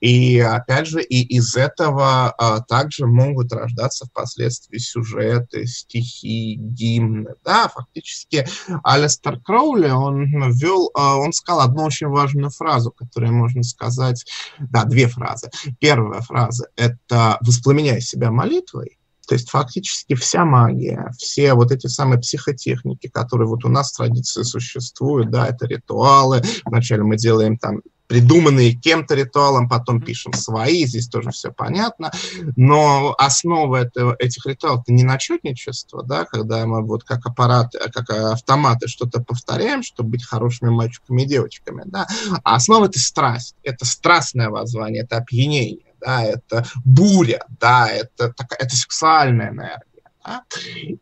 [0.00, 7.68] и опять же, и из этого а, также могут рождаться впоследствии сюжеты, стихи, гимны, да,
[7.68, 8.46] фактически
[8.82, 14.24] Алистер Кроули, он ввел, а, он сказал одну очень важную фразу, которую можно сказать,
[14.58, 15.50] да, две фразы.
[15.80, 22.20] Первая фраза– это «воспламеняй себя молитвой», то есть фактически вся магия, все вот эти самые
[22.20, 26.42] психотехники, которые вот у нас в традиции существуют, да, это ритуалы.
[26.64, 32.12] Вначале мы делаем там придуманные кем-то ритуалом, потом пишем свои, здесь тоже все понятно,
[32.56, 38.10] но основа этого, этих ритуалов это не начетничество, да, когда мы вот как аппараты, как
[38.10, 42.06] автоматы что-то повторяем, чтобы быть хорошими мальчиками и девочками, да,
[42.42, 48.58] а основа это страсть, это страстное воззвание, это опьянение, да, это буря, да, это, такая,
[48.60, 49.80] это сексуальная энергия.
[50.24, 50.42] Да?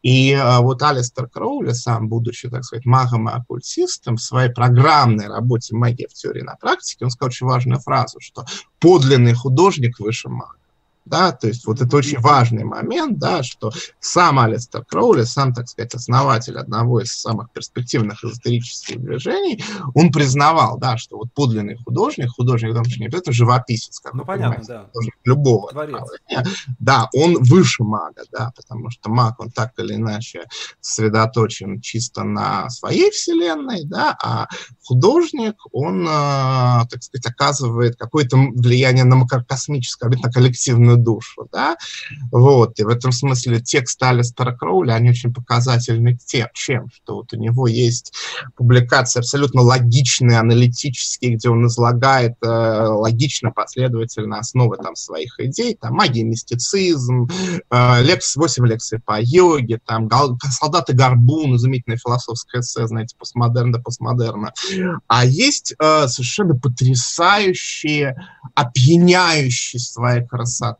[0.02, 5.28] И а, вот Алистер Кроули, сам будучи, так сказать, магом и оккультистом, в своей программной
[5.28, 8.44] работе «Магия в теории на практике», он сказал очень важную фразу, что
[8.80, 10.56] подлинный художник выше мага.
[11.04, 15.68] Да, то есть вот это очень важный момент, да, что сам Алистер Кроули, сам, так
[15.68, 19.62] сказать, основатель одного из самых перспективных эзотерических движений,
[19.94, 24.64] он признавал, да, что вот подлинный художник, художник, числе не обязательно живописец, как ну, понятно,
[24.66, 24.90] да.
[25.24, 26.44] любого направления,
[26.78, 30.44] да, он выше мага, да, потому что маг, он так или иначе
[30.80, 34.48] сосредоточен чисто на своей вселенной, да, а
[34.84, 41.76] художник, он, э, так сказать, оказывает какое-то влияние на макрокосмическое, на коллективную душу, да,
[42.30, 47.32] вот, и в этом смысле текст Алистера Кроули, они очень показательны тем, чем, что вот
[47.32, 48.12] у него есть
[48.56, 55.94] публикации абсолютно логичные, аналитические, где он излагает э, логично, последовательно основы там своих идей, там
[55.94, 57.28] магия, мистицизм,
[57.70, 60.08] э, лекс, 8 лекций по йоге, там
[60.50, 64.52] солдаты Горбун, изумительная философская эссе, знаете, постмодерна, постмодерна.
[65.06, 68.16] А есть э, совершенно потрясающие,
[68.54, 70.26] опьяняющие своей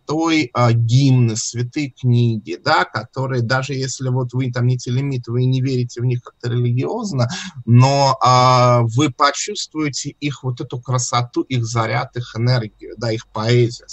[0.03, 5.45] красотой э, гимны, святые книги, да, которые даже если вот вы там не телемит, вы
[5.45, 7.29] не верите в них как-то религиозно,
[7.65, 13.89] но э, вы почувствуете их вот эту красоту, их заряд, их энергию, да, их поэзию.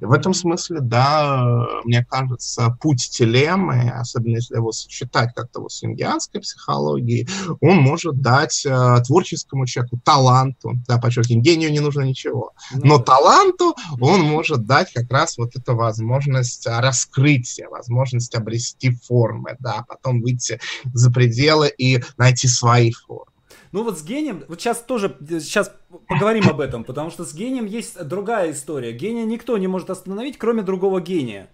[0.00, 5.72] И в этом смысле, да, мне кажется, путь телемы, особенно если его сочетать как-то вот
[5.72, 7.28] с индианской психологией,
[7.60, 12.98] он может дать э, творческому человеку, таланту, да, подчеркиваю, гению не нужно ничего, ну но
[12.98, 20.20] таланту он может дать как раз вот эту возможность раскрытия, возможность обрести формы, да, потом
[20.22, 20.60] выйти
[20.92, 23.30] за пределы и найти свои формы.
[23.72, 25.72] Ну вот с гением, вот сейчас тоже, сейчас
[26.08, 28.92] поговорим об этом, потому что с гением есть другая история.
[28.92, 31.48] Гения никто не может остановить, кроме другого гения.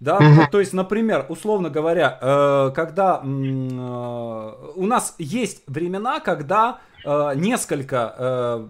[0.00, 0.50] Да, угу.
[0.50, 8.14] то есть, например, условно говоря, э, когда э, у нас есть времена, когда э, несколько
[8.16, 8.66] э,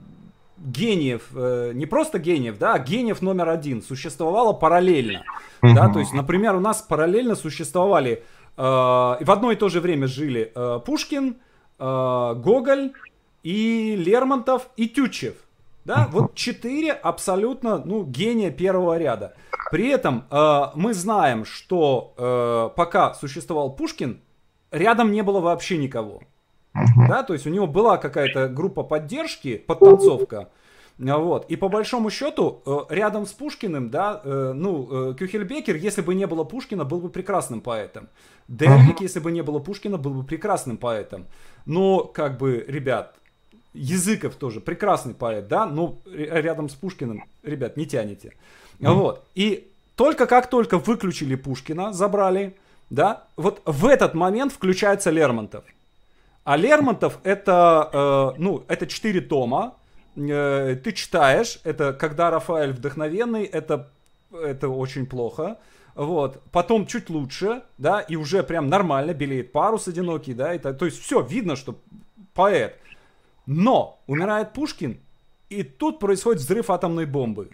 [0.61, 5.25] гениев, э, не просто гениев, да, а гениев номер один существовало параллельно.
[5.63, 5.75] Угу.
[5.75, 8.23] Да, то есть, например, у нас параллельно существовали
[8.57, 11.37] э, в одно и то же время жили э, Пушкин,
[11.79, 12.93] э, Гоголь
[13.43, 15.35] и Лермонтов и Тютчев.
[15.85, 19.35] Да, вот четыре абсолютно, ну, гения первого ряда.
[19.71, 24.21] При этом э, мы знаем, что э, пока существовал Пушкин,
[24.71, 26.21] рядом не было вообще никого.
[26.75, 30.49] Да, то есть у него была какая-то группа поддержки, подтанцовка.
[30.99, 31.47] Вот.
[31.51, 36.15] И по большому счету, э, рядом с Пушкиным, да, э, ну, э, Кюхельбекер, если бы
[36.15, 38.09] не было Пушкина, был бы прекрасным поэтом.
[38.49, 41.27] Дельвик, если бы не было Пушкина, был бы прекрасным поэтом.
[41.65, 43.15] Но, как бы, ребят,
[43.73, 48.35] Языков тоже прекрасный поэт, да, но рядом с Пушкиным, ребят, не тянете.
[48.81, 49.25] Вот.
[49.35, 52.57] И только как только выключили Пушкина, забрали,
[52.91, 55.65] да, вот в этот момент включается Лермонтов.
[56.45, 59.75] А Лермонтов это, э, ну, это четыре тома,
[60.17, 63.91] э, ты читаешь, это когда Рафаэль вдохновенный, это,
[64.33, 65.59] это очень плохо.
[65.95, 66.43] Вот.
[66.53, 71.01] Потом чуть лучше, да, и уже прям нормально белеет парус одинокий, да, это, то есть
[71.03, 71.79] все, видно, что
[72.35, 72.77] поэт.
[73.47, 74.99] Но умирает Пушкин,
[75.51, 77.51] и тут происходит взрыв атомной бомбы.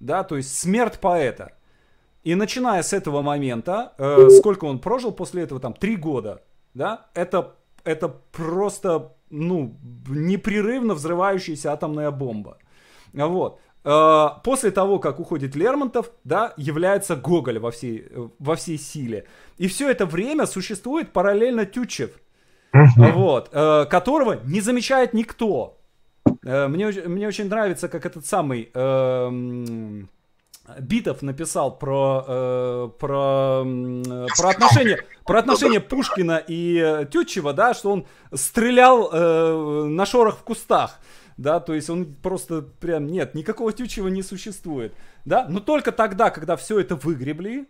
[0.00, 1.52] Да, то есть смерть поэта.
[2.24, 6.42] И начиная с этого момента, э, сколько он прожил после этого, там, три года,
[6.72, 12.58] да, это, это просто, ну, непрерывно взрывающаяся атомная бомба.
[13.12, 13.60] Вот.
[13.84, 18.06] Э, после того, как уходит Лермонтов, да, является Гоголь во всей,
[18.38, 19.26] во всей силе.
[19.58, 22.10] И все это время существует параллельно Тютчев–
[22.74, 23.12] uh-huh.
[23.12, 25.78] вот, э, которого не замечает никто.
[26.44, 30.04] Э, мне, мне очень нравится, как этот самый э,
[30.80, 37.74] Битов написал про, э, про, э, про, отношения, про отношения Пушкина и э, Тютчева, да,
[37.74, 40.98] что он стрелял э, на шорох в кустах.
[41.36, 44.94] Да, то есть он просто прям, нет, никакого Тютчева не существует.
[45.24, 47.66] Да, но только тогда, когда все это выгребли,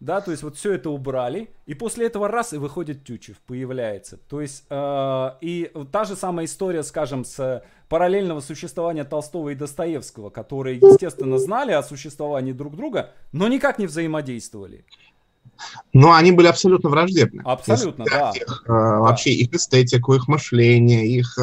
[0.00, 4.16] да, то есть вот все это убрали, и после этого раз и выходит Тючев, появляется.
[4.28, 10.30] То есть э, и та же самая история, скажем, с параллельного существования Толстого и Достоевского,
[10.30, 14.84] которые, естественно, знали о существовании друг друга, но никак не взаимодействовали.
[15.92, 17.42] Но они были абсолютно враждебны.
[17.44, 18.30] Абсолютно, да.
[18.34, 19.00] Их, э, да.
[19.00, 21.42] Вообще их эстетику, их мышление, их э,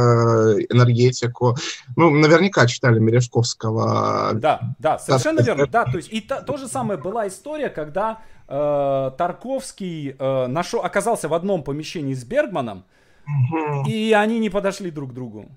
[0.69, 1.57] энергетику.
[1.95, 4.31] Ну, наверняка читали Мережковского.
[4.35, 5.67] Да, да, совершенно верно.
[5.67, 10.81] Да, то есть и та, то же самое была история, когда э, Тарковский э, нашел,
[10.81, 12.85] оказался в одном помещении с Бергманом,
[13.25, 13.89] угу.
[13.89, 15.49] и они не подошли друг к другу.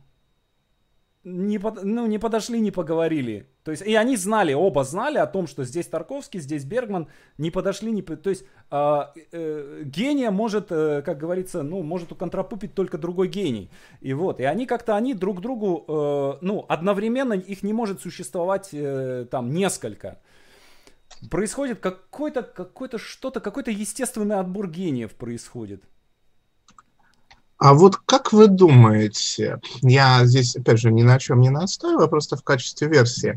[1.24, 3.48] Не, под, ну, не подошли, не поговорили.
[3.64, 7.50] То есть, и они знали, оба знали о том, что здесь Тарковский, здесь Бергман, не
[7.50, 8.02] подошли, не...
[8.02, 9.00] То есть, э,
[9.32, 13.68] э, гения может, э, как говорится, ну, может уконтрапупить только другой гений.
[14.00, 18.70] И вот, и они как-то, они друг другу, э, ну, одновременно их не может существовать
[18.72, 20.20] э, там несколько.
[21.30, 25.82] Происходит какой-то, какой-то что-то, какой-то естественный отбор гениев происходит.
[27.58, 32.08] А вот как вы думаете, я здесь, опять же, ни на чем не настаиваю, а
[32.08, 33.36] просто в качестве версии,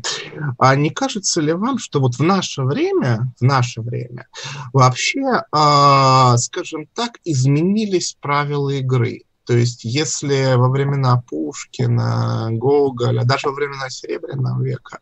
[0.58, 4.28] а не кажется ли вам, что вот в наше время, в наше время
[4.72, 9.24] вообще, э, скажем так, изменились правила игры?
[9.44, 15.00] То есть если во времена Пушкина, Гоголя, даже во времена Серебряного века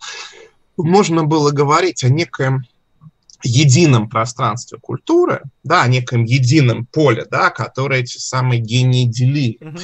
[0.83, 2.65] можно было говорить о некоем
[3.43, 9.81] едином пространстве культуры, да, о неком едином поле, да, которое эти самые гении делили, mm-hmm.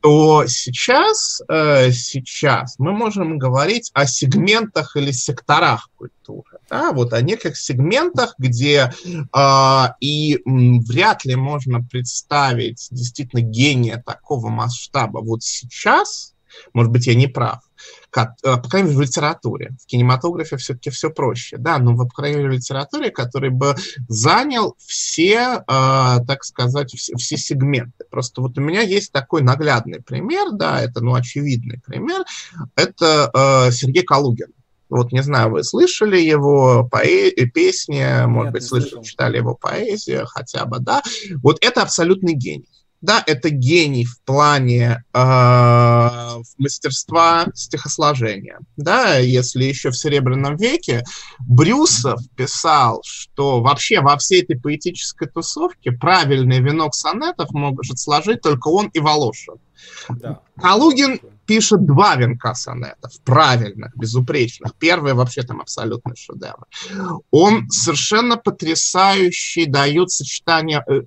[0.00, 7.20] то сейчас, э, сейчас мы можем говорить о сегментах или секторах культуры, да, вот о
[7.20, 15.42] неких сегментах, где э, и м, вряд ли можно представить действительно гения такого масштаба вот
[15.42, 16.34] сейчас,
[16.72, 17.60] может быть, я не прав,
[18.10, 19.72] как, э, по крайней мере, в литературе.
[19.82, 23.76] В кинематографе все-таки все проще, да, но, по крайней мере, в литературе, который бы
[24.08, 28.04] занял все, э, так сказать, все, все сегменты.
[28.10, 32.24] Просто вот у меня есть такой наглядный пример, да, это, ну, очевидный пример,
[32.74, 34.52] это э, Сергей Калугин.
[34.90, 40.26] Вот не знаю, вы слышали его поэ- песни, может Нет, быть, слышали, читали его поэзию
[40.26, 41.00] хотя бы, да.
[41.42, 42.66] Вот это абсолютный гений.
[43.00, 46.08] Да, это гений в плане э,
[46.58, 48.58] мастерства стихосложения.
[48.76, 51.04] Да, если еще в Серебряном веке
[51.38, 58.68] Брюсов писал, что вообще во всей этой поэтической тусовке правильный венок сонетов может сложить только
[58.68, 59.54] он и Волошин.
[60.10, 60.40] Да.
[60.60, 61.20] Калугин
[61.50, 64.72] пишет два венка сонетов, правильных, безупречных.
[64.78, 66.64] Первый вообще там абсолютный шедевр.
[67.32, 71.02] Он совершенно потрясающий, дает сочетание э,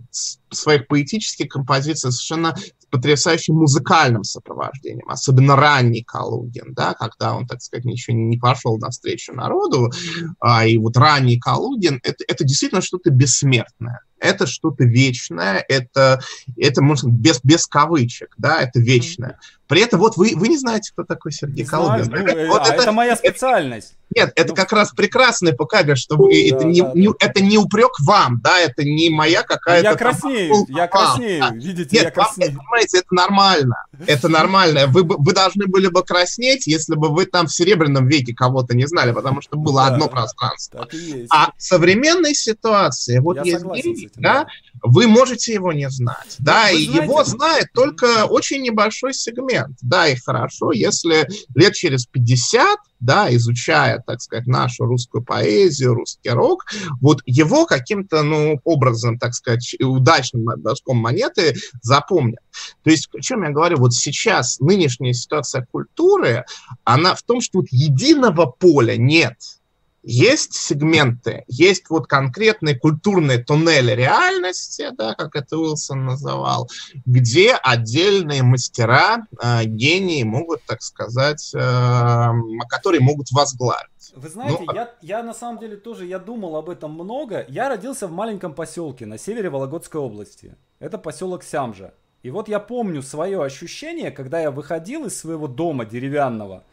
[0.49, 2.53] своих поэтических композиций совершенно
[2.93, 9.33] потрясающим музыкальным сопровождением, особенно ранний Калугин, да, когда он, так сказать, еще не пошел навстречу
[9.33, 9.91] народу,
[10.39, 16.21] а, и вот ранний Калугин, это, это действительно что-то бессмертное это что-то вечное, это,
[16.57, 19.37] это можно без, без кавычек, да, это вечное.
[19.67, 22.09] При этом вот вы, вы не знаете, кто такой Сергей Калугин.
[22.09, 23.95] Ну, это, вот а, это, это моя специальность.
[24.15, 27.13] Нет, это ну, как раз прекрасный показывает, что вы, да, это, не, да, не, да.
[27.19, 29.89] это не упрек вам, да, это не моя какая-то...
[29.89, 32.53] Я краснею, там, я краснею, видите, Нет, я краснею.
[32.53, 33.75] Вам, понимаете, это нормально,
[34.07, 34.87] это нормально.
[34.87, 38.87] Вы, вы должны были бы краснеть, если бы вы там в Серебряном веке кого-то не
[38.87, 40.87] знали, потому что было да, одно пространство.
[41.29, 44.47] А в современной ситуации, вот я есть гений, да,
[44.83, 50.07] вы можете его не знать, да, и знаете, его знает только очень небольшой сегмент, да,
[50.07, 56.65] и хорошо, если лет через 50 да, изучая, так сказать, нашу русскую поэзию, русский рок,
[57.01, 62.39] вот его каким-то, ну, образом, так сказать, удачным броском монеты запомнят.
[62.83, 66.45] То есть, о чем я говорю, вот сейчас нынешняя ситуация культуры,
[66.85, 69.35] она в том, что вот единого поля нет–
[70.03, 76.69] есть сегменты, есть вот конкретные культурные туннели реальности, да, как это Уилсон называл,
[77.05, 82.29] где отдельные мастера, э, гении могут, так сказать, э,
[82.69, 83.87] которые могут возглавить.
[84.15, 87.45] Вы знаете, ну, я, я на самом деле тоже, я думал об этом много.
[87.47, 90.55] Я родился в маленьком поселке на севере Вологодской области.
[90.79, 91.93] Это поселок Сямжа.
[92.21, 96.63] И вот я помню свое ощущение, когда я выходил из своего дома деревянного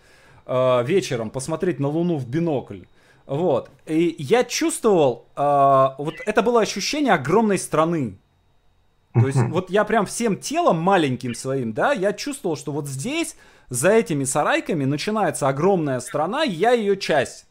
[0.46, 2.82] э, вечером посмотреть на Луну в бинокль.
[3.26, 3.70] Вот.
[3.86, 5.40] И я чувствовал, э,
[5.98, 8.18] вот это было ощущение огромной страны.
[9.12, 13.36] То есть вот я прям всем телом маленьким своим, да, я чувствовал, что вот здесь,
[13.68, 17.46] за этими сарайками, начинается огромная страна, и я ее часть.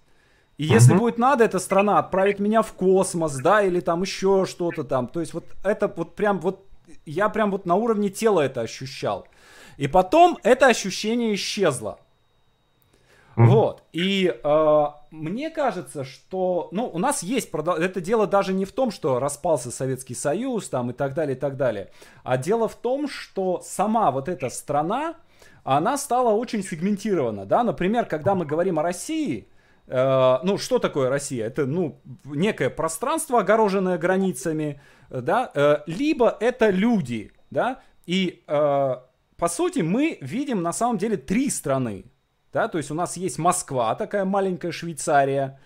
[0.58, 4.84] И если будет надо, эта страна отправит меня в космос, да, или там еще что-то
[4.84, 5.08] там.
[5.08, 6.66] То есть вот это вот прям вот,
[7.06, 9.26] я прям вот на уровне тела это ощущал.
[9.78, 12.00] И потом это ощущение исчезло.
[13.48, 13.84] Вот.
[13.94, 18.92] И э, мне кажется, что, ну, у нас есть, это дело даже не в том,
[18.92, 21.90] что распался Советский Союз там и так далее, и так далее,
[22.24, 25.16] а дело в том, что сама вот эта страна,
[25.64, 29.48] она стала очень сегментирована, да, например, когда мы говорим о России,
[29.88, 31.48] э, ну, что такое Россия?
[31.48, 38.96] Это, ну, некое пространство, огороженное границами, да, э, либо это люди, да, и, э,
[39.38, 42.04] по сути, мы видим на самом деле три страны,
[42.54, 45.60] да, то есть у нас есть Москва, такая маленькая Швейцария,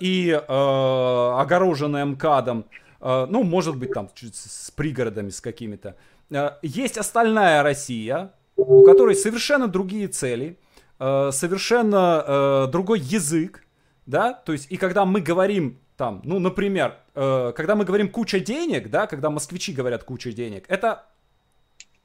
[0.00, 2.66] и э, огороженная МКАДом,
[3.00, 5.96] э, ну, может быть, там с пригородами с какими-то.
[6.30, 10.58] Э, есть остальная Россия, у которой совершенно другие цели,
[10.98, 13.64] э, совершенно э, другой язык,
[14.04, 18.40] да, то есть и когда мы говорим там, ну, например, э, когда мы говорим куча
[18.40, 21.06] денег, да, когда москвичи говорят куча денег, это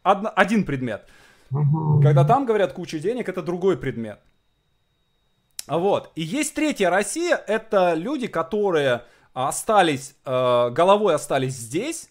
[0.02, 1.06] одно, один предмет–
[1.50, 4.20] когда там говорят куча денег, это другой предмет.
[5.68, 6.12] Вот.
[6.16, 12.10] И есть третья Россия, это люди, которые остались, э, головой остались здесь,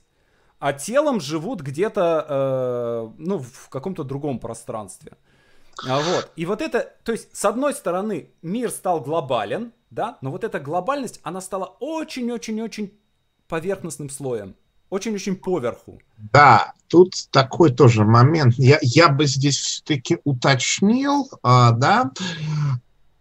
[0.61, 5.13] а телом живут где-то, э, ну, в каком-то другом пространстве.
[5.87, 6.31] А вот.
[6.37, 10.61] И вот это, то есть, с одной стороны, мир стал глобален, да, но вот эта
[10.61, 12.99] глобальность, она стала очень-очень-очень
[13.47, 14.55] поверхностным слоем.
[14.91, 16.01] Очень-очень поверху.
[16.17, 18.55] Да, тут такой тоже момент.
[18.57, 22.11] Я, я бы здесь все-таки уточнил, а, да,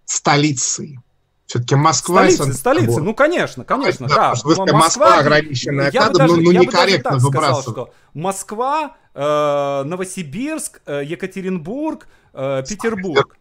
[0.06, 1.00] столицей.
[1.48, 2.30] Все-таки Москва...
[2.30, 4.16] Столица, столица, ну конечно, конечно, да.
[4.16, 4.30] да.
[4.30, 7.62] Москва, Москва ограниченная я кадром, даже, ну, ну некорректно выбрасывать.
[7.64, 13.38] Сказал, что Москва, э, Новосибирск, э, Екатеринбург, э, Петербург.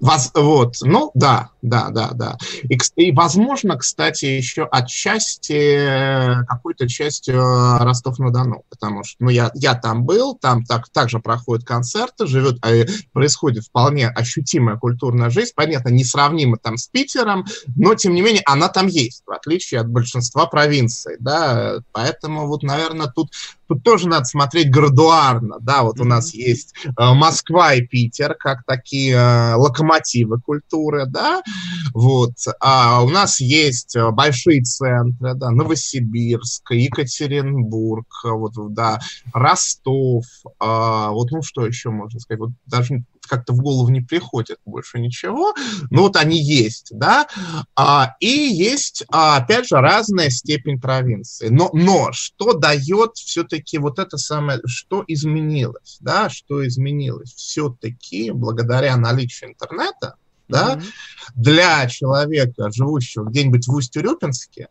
[0.00, 2.38] Вас, вот, ну да, да, да, да.
[2.68, 7.40] И, и возможно, кстати, еще отчасти, какой-то частью
[7.78, 12.70] Ростов-на-Дону, потому что, ну, я, я там был, там так, также проходят концерты, живет, а,
[13.12, 17.44] происходит вполне ощутимая культурная жизнь, понятно, несравнима там с Питером,
[17.76, 22.62] но, тем не менее, она там есть, в отличие от большинства провинций, да, поэтому вот,
[22.62, 23.30] наверное, тут
[23.68, 28.64] тут тоже надо смотреть градуарно, да, вот у нас есть э, Москва и Питер как
[28.64, 31.42] такие э, локомотивы культуры, да,
[31.92, 39.00] вот, а у нас есть э, большие центры, да, Новосибирск, Екатеринбург, вот, да,
[39.32, 44.58] Ростов, э, вот, ну, что еще можно сказать, вот даже как-то в голову не приходит
[44.64, 45.54] больше ничего,
[45.90, 47.26] но вот они есть, да,
[47.76, 51.48] а, и есть, а, опять же, разная степень провинции.
[51.48, 58.96] Но, но что дает все-таки вот это самое, что изменилось, да, что изменилось все-таки благодаря
[58.96, 60.14] наличию интернета,
[60.48, 60.84] да, mm-hmm.
[61.34, 64.68] для человека, живущего где-нибудь в Усть-Урюпинске,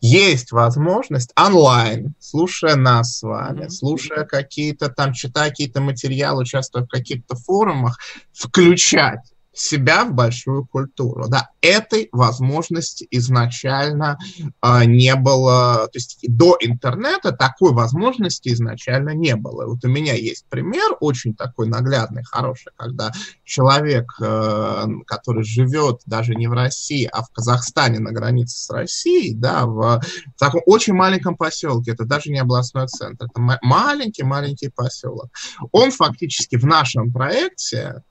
[0.00, 6.88] есть возможность онлайн, слушая нас с вами, слушая какие-то там, читая какие-то материалы, участвуя в
[6.88, 7.98] каких-то форумах,
[8.32, 11.26] включать себя в большую культуру.
[11.28, 14.18] Да, этой возможности изначально
[14.62, 19.66] э, не было, то есть до интернета такой возможности изначально не было.
[19.66, 23.10] Вот у меня есть пример очень такой наглядный, хороший, когда
[23.44, 29.34] человек, э, который живет даже не в России, а в Казахстане на границе с Россией,
[29.34, 35.28] да, в, в таком очень маленьком поселке, это даже не областной центр, это маленький-маленький поселок.
[35.72, 38.02] Он фактически в нашем проекте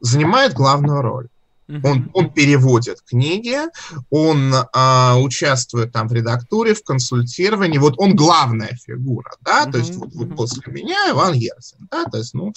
[0.00, 1.28] занимает главную роль.
[1.68, 3.58] Он, он переводит книги,
[4.08, 7.76] он а, участвует там в редактуре, в консультировании.
[7.76, 12.16] Вот он главная фигура, да, то есть вот, вот после меня Иван Ерсин, да, то
[12.16, 12.54] есть, ну,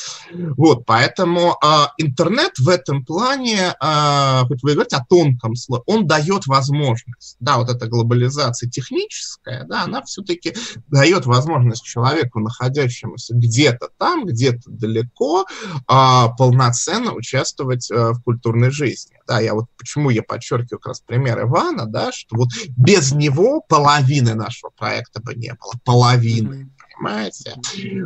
[0.56, 6.08] вот, поэтому а, интернет в этом плане, а, хоть вы говорите о тонком слое, он
[6.08, 10.54] дает возможность, да, вот эта глобализация техническая, да, она все-таки
[10.88, 15.46] дает возможность человеку, находящемуся где-то там, где-то далеко,
[15.88, 19.18] а, полноценно участвовать а, в культурной жизни жизни.
[19.28, 23.62] Да, я вот почему я подчеркиваю как раз пример Ивана, да, что вот без него
[23.62, 26.70] половины нашего проекта бы не было, половины.
[26.98, 27.56] Понимаете?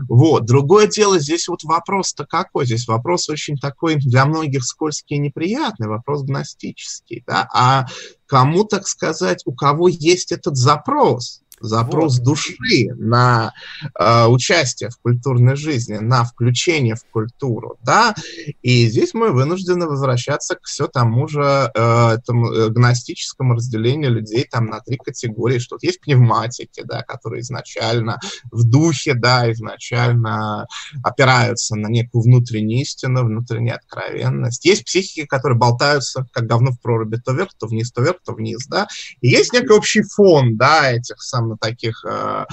[0.07, 0.45] Вот.
[0.45, 2.65] Другое дело, здесь вот вопрос-то какой?
[2.65, 7.87] Здесь вопрос очень такой для многих скользкий и неприятный, вопрос гностический, да, а
[8.25, 12.25] кому, так сказать, у кого есть этот запрос, запрос вот.
[12.25, 12.55] души
[12.95, 13.53] на
[13.97, 18.15] э, участие в культурной жизни, на включение в культуру, да,
[18.61, 24.47] и здесь мы вынуждены возвращаться к все тому же э, этому э, гностическому разделению людей
[24.49, 28.19] там на три категории, что есть пневматики, да, которые изначально
[28.51, 30.67] в духе, да, изначально
[31.03, 34.65] опираются на некую внутреннюю истину, внутреннюю откровенность.
[34.65, 38.33] Есть психики, которые болтаются, как говно в проруби, то вверх, то вниз, то вверх, то
[38.33, 38.87] вниз, да,
[39.21, 42.45] и есть некий общий фон, да, этих самых таких э,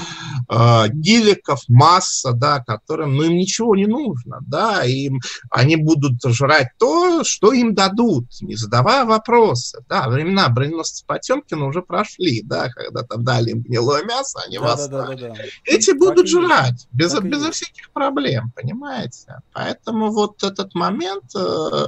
[0.49, 5.21] э, геликов, масса, да, которым, ну, им ничего не нужно, да, им,
[5.51, 11.83] они будут жрать то, что им дадут, не задавая вопросы, да, времена броненосца Потемкина уже
[11.83, 15.35] прошли, да, когда там дали им гнилое мясо, они да, вас да, да, да, да.
[15.65, 21.35] Эти так будут жрать, без, безо всяких проблем, понимаете, поэтому вот этот момент...
[21.35, 21.87] Э,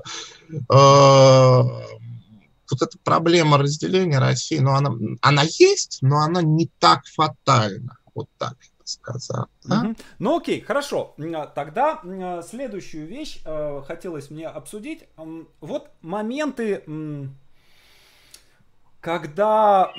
[0.70, 1.62] э,
[2.70, 4.90] вот эта проблема разделения России, ну, она,
[5.20, 7.98] она есть, но она не так фатальна.
[8.14, 9.46] Вот так сказал.
[9.64, 9.80] Да?
[9.80, 9.96] Угу.
[10.18, 11.14] Ну окей, хорошо.
[11.18, 15.04] А, тогда а, следующую вещь э, хотелось мне обсудить.
[15.60, 16.84] Вот моменты,
[19.00, 19.92] когда,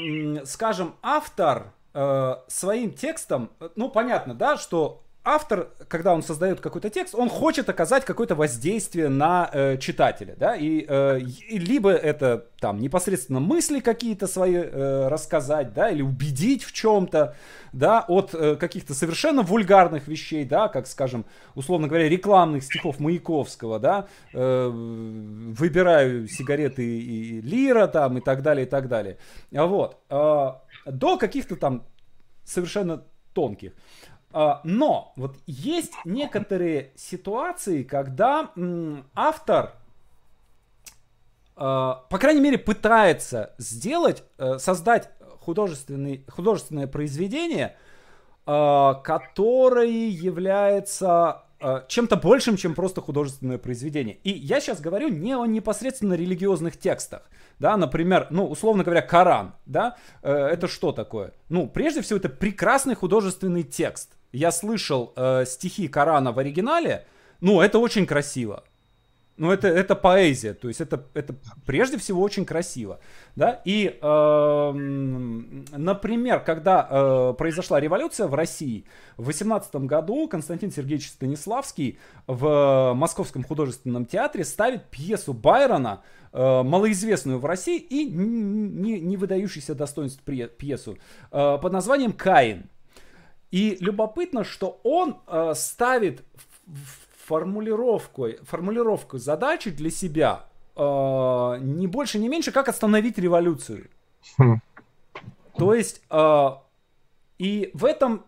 [0.45, 7.16] скажем, автор э, своим текстом, ну понятно, да, что автор, когда он создает какой-то текст,
[7.16, 12.80] он хочет оказать какое-то воздействие на э, читателя, да, и, э, и либо это там
[12.80, 17.36] непосредственно мысли какие-то свои э, рассказать, да, или убедить в чем-то,
[17.74, 23.80] да, от э, каких-то совершенно вульгарных вещей, да, как, скажем, условно говоря, рекламных стихов Маяковского,
[23.80, 29.18] да, э, выбираю сигареты и, и лира там и так далее, и так далее,
[29.52, 30.52] вот, э,
[30.86, 31.84] до каких-то там
[32.44, 33.04] совершенно
[33.34, 33.74] тонких.
[34.38, 38.52] А, но вот есть некоторые ситуации, когда
[39.16, 39.76] автор,
[41.56, 45.10] а, по крайней мере, пытается сделать, э, создать
[45.40, 47.78] художественный, художественное произведение,
[48.46, 51.44] а, которое является
[51.88, 54.18] чем-то большим, чем просто художественное произведение.
[54.24, 57.24] И я сейчас говорю не о непосредственно религиозных текстах.
[57.60, 61.32] Да, например, ну, условно говоря, Коран, да, э, это что такое?
[61.48, 67.06] Ну, прежде всего, это прекрасный художественный текст я слышал э, стихи Корана в оригинале,
[67.42, 68.64] ну, это очень красиво.
[69.38, 73.02] Ну, это, это поэзия, то есть это, это прежде всего очень красиво.
[73.36, 73.62] Да?
[73.66, 78.86] И, э, например, когда э, произошла революция в России,
[79.18, 86.02] в 18 году Константин Сергеевич Станиславский в Московском художественном театре ставит пьесу Байрона,
[86.32, 90.98] э, малоизвестную в России и не, не выдающийся достоинств пьесу,
[91.34, 92.70] э, под названием «Каин».
[93.56, 96.26] И любопытно, что он э, ставит
[97.26, 100.43] формулировку, формулировку задачи для себя
[100.76, 100.82] э,
[101.62, 103.88] не больше, не меньше, как остановить революцию.
[104.38, 104.60] Хм.
[105.58, 106.49] То есть, э,
[107.38, 108.26] и в этом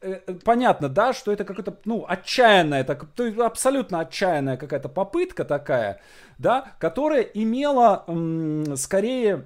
[0.00, 0.14] э,
[0.46, 6.00] понятно, да, что это какая-то, ну, отчаянная, так, то есть абсолютно отчаянная какая-то попытка такая,
[6.38, 9.44] да, которая имела м, скорее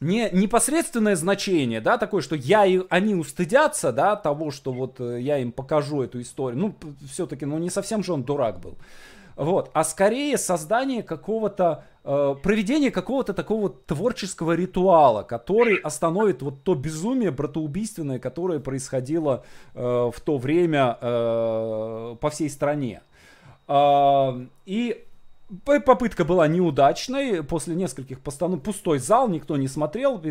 [0.00, 5.20] не непосредственное значение, да, такое, что я и они устыдятся, да, того, что вот э,
[5.20, 6.58] я им покажу эту историю.
[6.60, 6.74] Ну,
[7.10, 8.76] все-таки, ну, не совсем же он дурак был.
[9.36, 16.74] Вот, а скорее создание какого-то, э, проведение какого-то такого творческого ритуала, который остановит вот то
[16.74, 19.44] безумие братоубийственное, которое происходило
[19.74, 23.02] э, в то время э, по всей стране.
[23.68, 25.04] Э, и
[25.64, 30.22] Попытка была неудачной, после нескольких постанов, пустой зал, никто не смотрел,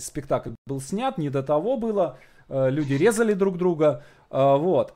[0.00, 4.94] спектакль был снят, не до того было, э, люди резали друг друга, э, вот.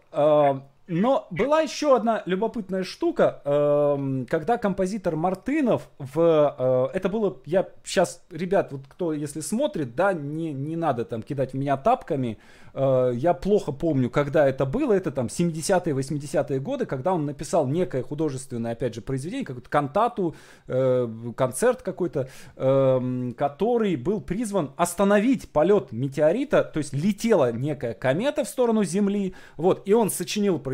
[0.89, 6.91] Но была еще одна любопытная штука, эм, когда композитор Мартынов в...
[6.93, 7.39] Э, это было...
[7.47, 11.77] Я сейчас, ребят, вот кто если смотрит, да, не, не надо там кидать в меня
[11.77, 12.39] тапками.
[12.75, 14.93] Э, я плохо помню, когда это было.
[14.93, 20.35] Это там 70-е, 80-е годы, когда он написал некое художественное, опять же, произведение, какую-то кантату,
[20.67, 28.43] э, концерт какой-то, эм, который был призван остановить полет метеорита, то есть летела некая комета
[28.43, 30.72] в сторону Земли, вот, и он сочинил произведение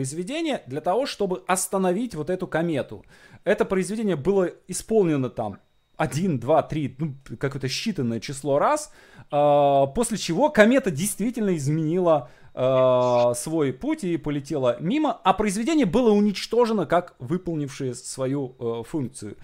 [0.66, 3.04] для того, чтобы остановить вот эту комету.
[3.44, 5.58] Это произведение было исполнено там
[5.98, 8.92] один, два, три, ну, какое-то считанное число раз,
[9.30, 16.12] э, после чего комета действительно изменила э, свой путь и полетела мимо, а произведение было
[16.12, 19.36] уничтожено как выполнившее свою э, функцию.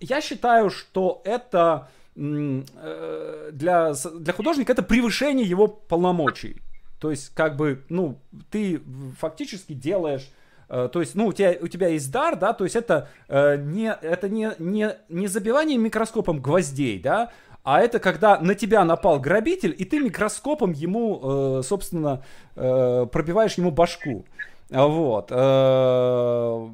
[0.00, 6.60] Я считаю, что это э, для, для художника это превышение его полномочий.
[7.04, 8.18] То есть, как бы, ну,
[8.50, 8.80] ты
[9.18, 10.26] фактически делаешь
[10.70, 13.58] э, то есть, ну, у тебя, у тебя есть дар, да, то есть это, э,
[13.58, 17.30] не, это не, не, не забивание микроскопом гвоздей, да,
[17.62, 22.24] а это когда на тебя напал грабитель, и ты микроскопом ему, э, собственно,
[22.56, 24.24] э, пробиваешь ему башку.
[24.70, 25.26] Вот.
[25.30, 26.68] Э,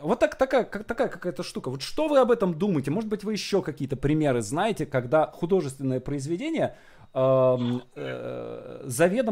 [0.00, 1.68] вот так, такая, как, такая какая-то штука.
[1.68, 2.90] Вот что вы об этом думаете?
[2.90, 6.74] Может быть, вы еще какие-то примеры знаете, когда художественное произведение
[7.14, 7.80] заведомо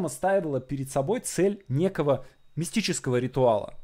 [0.09, 2.25] ставила перед собой цель некого
[2.55, 3.75] мистического ритуала.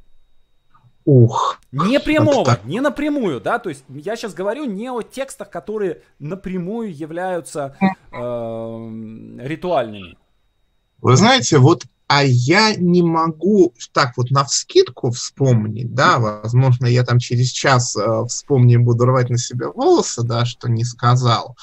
[1.05, 1.59] Ух.
[1.73, 6.95] Не прямого, не напрямую, да, то есть я сейчас говорю не о текстах, которые напрямую
[6.95, 7.87] являются э,
[9.41, 10.19] ритуальными.
[11.01, 17.05] Вы знаете, вот а я не могу так вот на вскидку вспомнить, да, возможно, я
[17.05, 21.57] там через час э, вспомню буду рвать на себя волосы, да, что не сказал,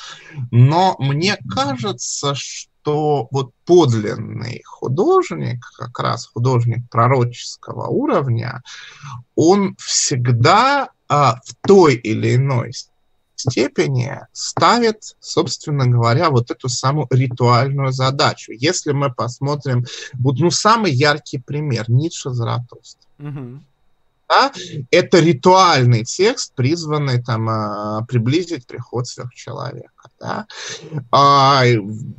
[0.52, 8.62] но мне кажется, что вот подлинный художник, как раз художник пророческого уровня,
[9.36, 12.72] он всегда э, в той или иной
[13.36, 18.51] степени ставит, собственно говоря, вот эту самую ритуальную задачу.
[18.51, 23.07] Если мы посмотрим, вот, ну, самый яркий пример, Ницше Заратустра.
[23.19, 23.59] Угу.
[24.27, 24.51] Да?
[24.91, 30.09] Это ритуальный текст, призванный там, а, приблизить приход сверхчеловека.
[30.19, 30.47] Да?
[31.11, 31.63] А,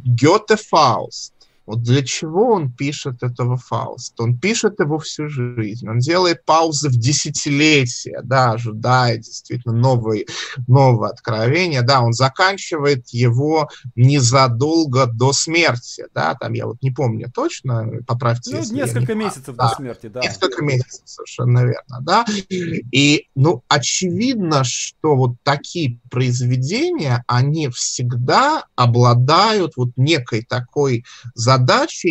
[0.05, 1.33] Гёте Фауст.
[1.67, 4.23] Вот для чего он пишет этого Фауста?
[4.23, 5.89] Он пишет его всю жизнь.
[5.89, 10.27] Он делает паузы в десятилетия, да, ожидая действительно новые,
[10.69, 11.83] нового откровения.
[11.83, 16.07] Да, он заканчивает его незадолго до смерти.
[16.15, 18.57] Да, там я вот не помню точно, поправьте.
[18.57, 20.21] Ну, несколько месяцев да, до смерти, да.
[20.21, 22.25] Несколько месяцев, совершенно верно, да.
[22.49, 31.05] И, ну, очевидно, что вот такие произведения, они всегда обладают вот некой такой
[31.35, 31.56] задачей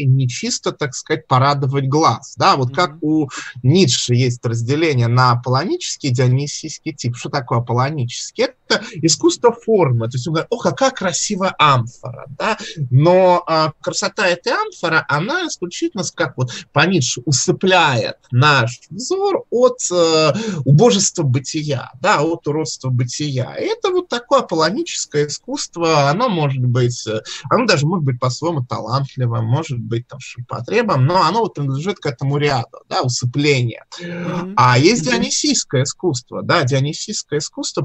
[0.05, 2.35] не чисто, так сказать, порадовать глаз.
[2.37, 3.29] Да, вот как у
[3.63, 7.15] Ницше есть разделение на аполлонический и дионисийский тип.
[7.15, 8.45] Что такое аполлонический?
[8.45, 8.55] Это
[9.01, 10.07] искусство формы.
[10.09, 12.25] То есть он говорит, о, какая красивая амфора.
[12.37, 12.57] Да?
[12.91, 19.79] Но а, красота этой амфоры, она исключительно, как вот по Ницше, усыпляет наш взор от
[19.91, 20.33] э,
[20.65, 23.55] убожества бытия, да, от уродства бытия.
[23.55, 28.65] И это вот такое аполлоническое искусство, оно может быть, э, оно даже может быть по-своему
[28.65, 33.83] талантливым, может быть там ширпотребом, но оно вот принадлежит к этому ряду, да, усыпление.
[34.01, 34.53] Mm-hmm.
[34.57, 37.81] А есть дионисийское искусство, да, дионисийское искусство,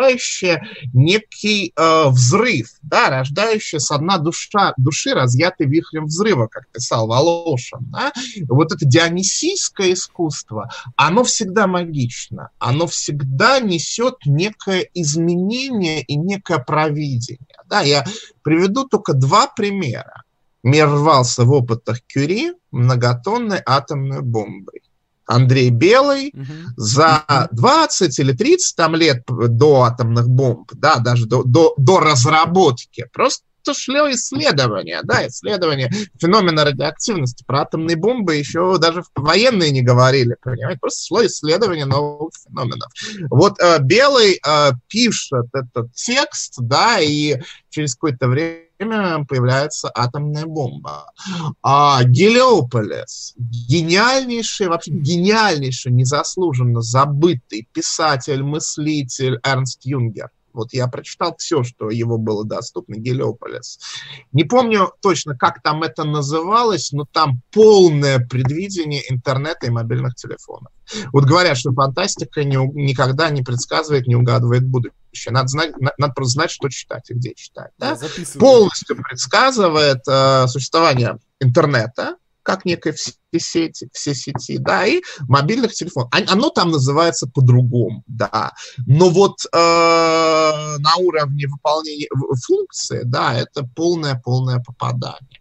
[0.00, 7.06] подразумевающее некий э, взрыв, да, рождающий с одна душа, души, разъятый вихрем взрыва, как писал
[7.06, 8.12] Волошин, да.
[8.48, 17.38] Вот это дионисийское искусство, оно всегда магично, оно всегда несет некое изменение и некое провидение.
[17.68, 18.04] Да, я
[18.42, 20.24] приведу только два примера.
[20.62, 24.82] Мир рвался в опытах Кюри многотонной атомной бомбой.
[25.30, 26.44] Андрей Белый угу.
[26.76, 33.06] за 20 или 30 там лет до атомных бомб, да, даже до, до, до разработки,
[33.12, 37.44] просто шло исследования, да, исследования феномена радиоактивности.
[37.46, 42.90] Про атомные бомбы еще даже военные не говорили, понимаете, просто шло исследование новых феноменов.
[43.30, 51.12] Вот э, Белый э, пишет этот текст, да, и через какое-то время появляется атомная бомба.
[51.62, 60.30] А Гелиополис, гениальнейший, вообще гениальнейший, незаслуженно забытый писатель, мыслитель Эрнст Юнгер.
[60.52, 63.78] Вот я прочитал все, что его было доступно, Гелиополис.
[64.32, 70.72] Не помню точно, как там это называлось, но там полное предвидение интернета и мобильных телефонов.
[71.12, 75.32] Вот говорят, что фантастика не, никогда не предсказывает, не угадывает будущее.
[75.32, 77.70] Надо, знать, надо просто знать, что читать и где читать.
[77.78, 77.96] Да?
[78.38, 86.10] Полностью предсказывает э, существование интернета, как некой все сети, все сети, да, и мобильных телефонов.
[86.12, 88.52] Оно там называется по-другому, да.
[88.86, 89.58] Но вот э,
[90.78, 92.08] на уровне выполнения
[92.46, 95.40] функции, да, это полное-полное попадание.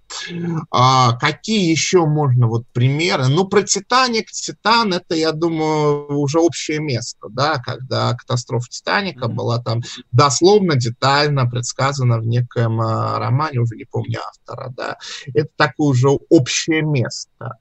[0.71, 3.27] А, какие еще можно вот примеры?
[3.27, 9.59] Ну, про Титаник, Титан, это, я думаю, уже общее место, да, когда катастрофа Титаника была
[9.59, 9.81] там
[10.11, 14.97] дословно, детально предсказана в неком а, романе, уже не помню автора, да.
[15.33, 17.57] Это такое уже общее место.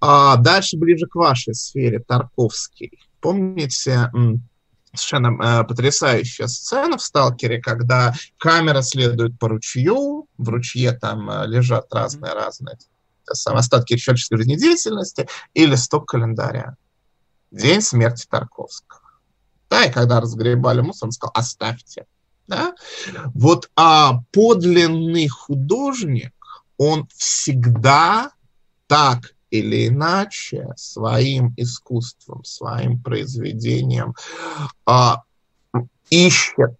[0.00, 2.98] А дальше ближе к вашей сфере, Тарковский.
[3.20, 4.10] Помните,
[4.94, 11.46] совершенно э, потрясающая сцена в «Сталкере», когда камера следует по ручью, в ручье там э,
[11.46, 12.76] лежат разные-разные
[13.26, 16.76] остатки человеческой жизнедеятельности и листок календаря.
[17.50, 19.00] День смерти Тарковского.
[19.68, 22.06] Да, и когда разгребали мусор, он сказал, оставьте.
[22.46, 22.74] Да?
[23.34, 26.32] Вот а подлинный художник,
[26.76, 28.30] он всегда
[28.86, 34.14] так или иначе своим искусством, своим произведением
[34.84, 35.22] а,
[36.10, 36.76] ищет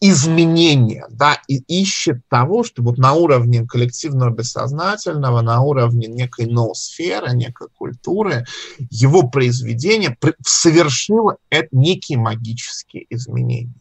[0.00, 7.34] изменения, да, и ищет того, чтобы вот на уровне коллективного бессознательного, на уровне некой ноосферы,
[7.34, 8.46] некой культуры,
[8.90, 11.36] его произведение совершило
[11.70, 13.74] некие магические изменения.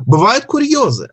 [0.00, 1.10] Бывают курьезы.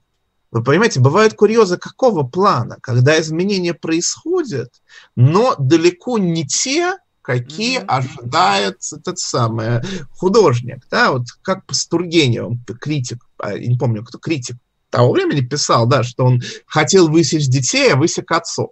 [0.52, 4.74] Вы понимаете, бывают курьезы какого плана, когда изменения происходят,
[5.16, 7.86] но далеко не те, какие mm-hmm.
[7.86, 9.82] ожидает этот самый
[10.12, 10.88] художник.
[10.90, 14.58] Да, вот как по Стургеневу, критик, а, не помню, кто критик
[14.90, 18.72] того времени писал, да, что он хотел высечь детей, а высек отцов.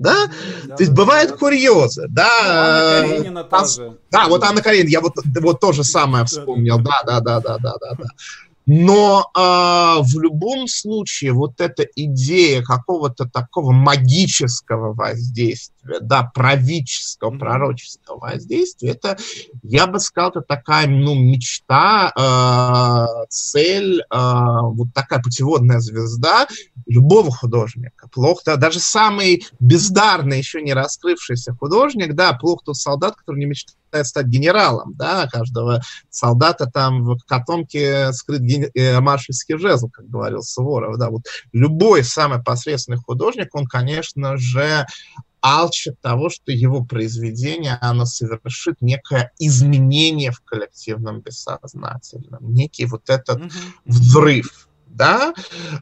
[0.00, 0.26] Да?
[0.64, 0.76] да?
[0.76, 1.36] То есть да, бывают да.
[1.36, 3.02] курьезы, да.
[3.02, 3.98] Анна Каренина а, тоже.
[4.10, 7.58] Да, вот Анна Каренина, я вот, вот то же самое вспомнил, да, да, да, да,
[7.58, 7.94] да, да.
[7.96, 8.06] да.
[8.66, 9.38] Но э,
[10.02, 19.16] в любом случае вот эта идея какого-то такого магического воздействия, да, правительского, пророческого воздействия, это,
[19.62, 26.46] я бы сказал, это такая, ну, мечта, э, цель, э, вот такая путеводная звезда
[26.86, 28.08] любого художника.
[28.08, 33.46] Плохо, да, даже самый бездарный, еще не раскрывшийся художник, да, плохо тот солдат, который не
[33.46, 35.80] мечтает стать генералом, да, каждого
[36.10, 38.42] солдата там в котомке скрыт
[38.74, 41.22] э, маршальский жезл, как говорил Суворов, да, вот
[41.52, 44.86] любой самый посредственный художник, он, конечно же,
[45.44, 53.40] алчит того, что его произведение, оно совершит некое изменение в коллективном бессознательном, некий вот этот
[53.40, 53.50] mm-hmm.
[53.84, 55.34] взрыв да,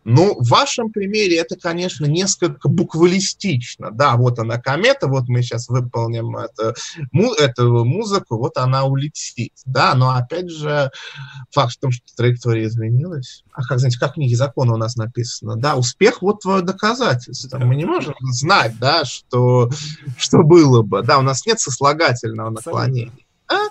[0.05, 5.69] ну, в вашем примере это, конечно, несколько буквалистично, да, вот она комета, вот мы сейчас
[5.69, 6.75] выполним это,
[7.13, 10.91] му, эту музыку, вот она улетит, да, но опять же,
[11.51, 14.97] факт в том, что траектория изменилась, а как, знаете, как в книге закона у нас
[14.97, 19.71] написано, да, успех вот твое доказательство, мы не можем знать, да, что,
[20.17, 23.13] что было бы, да, у нас нет сослагательного наклонения.
[23.49, 23.69] Да?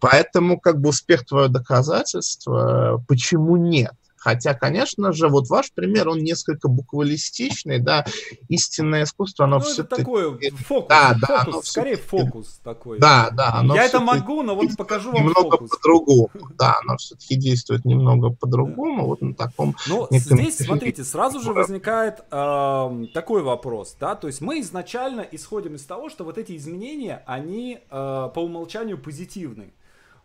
[0.00, 3.92] Поэтому как бы успех твое доказательство, почему нет?
[4.18, 8.04] Хотя, конечно же, вот ваш пример, он несколько буквалистичный, да,
[8.48, 10.02] истинное искусство, оно ну, все-таки...
[10.02, 12.98] такое фокус, да, да, фокус скорее фокус такой.
[12.98, 13.62] Да, да.
[13.74, 19.06] Я это могу, но вот покажу вам Немного по-другому, да, оно все-таки действует немного по-другому,
[19.06, 19.76] вот на таком...
[19.86, 25.76] Ну, здесь, смотрите, сразу же возникает э, такой вопрос, да, то есть мы изначально исходим
[25.76, 29.72] из того, что вот эти изменения, они э, по умолчанию позитивны.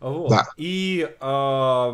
[0.00, 0.28] Вот.
[0.28, 0.48] Да.
[0.56, 1.92] И э,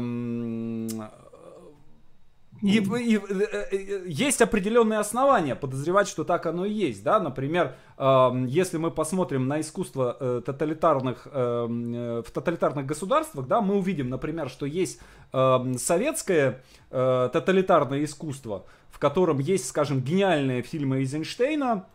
[2.62, 8.44] и, и, и есть определенные основания подозревать, что так оно и есть, да, например, э,
[8.48, 14.10] если мы посмотрим на искусство э, тоталитарных эм, э, в тоталитарных государствах, да, мы увидим,
[14.10, 15.00] например, что есть
[15.32, 21.86] э, советское э, тоталитарное искусство, в котором есть, скажем, гениальные фильмы Эйзенштейна,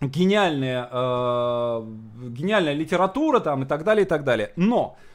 [0.00, 1.84] гениальная, э,
[2.28, 4.52] гениальная литература там и так далее, и так далее.
[4.54, 5.09] Но э,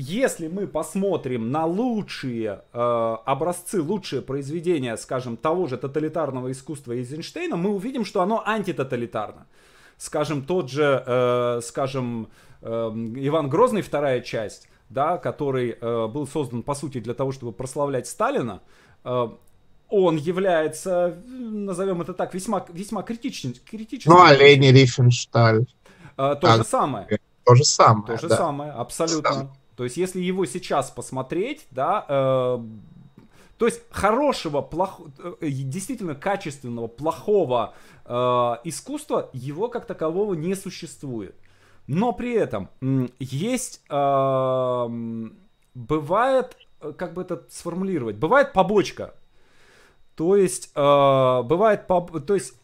[0.00, 7.56] если мы посмотрим на лучшие э, образцы, лучшие произведения, скажем, того же тоталитарного искусства Эйзенштейна,
[7.56, 9.48] мы увидим, что оно антитоталитарно.
[9.96, 12.28] Скажем, тот же, э, скажем,
[12.62, 17.50] э, Иван Грозный, вторая часть, да, который э, был создан, по сути, для того, чтобы
[17.50, 18.60] прославлять Сталина,
[19.02, 19.28] э,
[19.88, 23.54] он является, назовем это так, весьма, весьма критичным.
[23.68, 24.14] критичным.
[24.14, 25.66] Ну, а Лени Рифеншталь?
[26.16, 27.18] Э, то а, же самое.
[27.48, 28.36] То же самое, То же да.
[28.36, 29.50] самое, абсолютно.
[29.74, 32.58] То есть, если его сейчас посмотреть, да, э,
[33.56, 37.74] то есть хорошего, плохого, э, действительно качественного, плохого
[38.04, 38.12] э,
[38.64, 41.36] искусства его как такового не существует.
[41.86, 42.68] Но при этом
[43.18, 44.88] есть, э,
[45.74, 49.14] бывает, э, как бы это сформулировать, бывает побочка.
[50.16, 52.26] То есть, э, бывает, поб...
[52.26, 52.54] то есть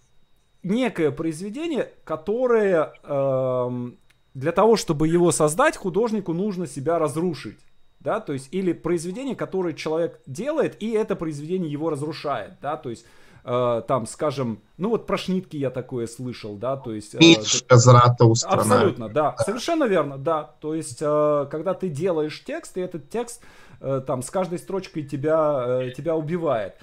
[0.62, 3.91] некое произведение, которое э,
[4.35, 7.59] для того, чтобы его создать, художнику нужно себя разрушить.
[8.01, 12.91] Да, то есть, или произведение, которое человек делает, и это произведение его разрушает, да, то
[12.91, 13.07] есть,
[13.47, 17.14] э, там, скажем, ну вот про шнитки я такое слышал, да, то есть...
[17.14, 17.18] Э,
[17.70, 18.51] Заратустра.
[18.51, 23.41] Абсолютно, да, совершенно верно, да, то есть, э, когда ты делаешь текст, и этот текст,
[23.80, 26.74] э, там, с каждой строчкой тебя, э, тебя убивает.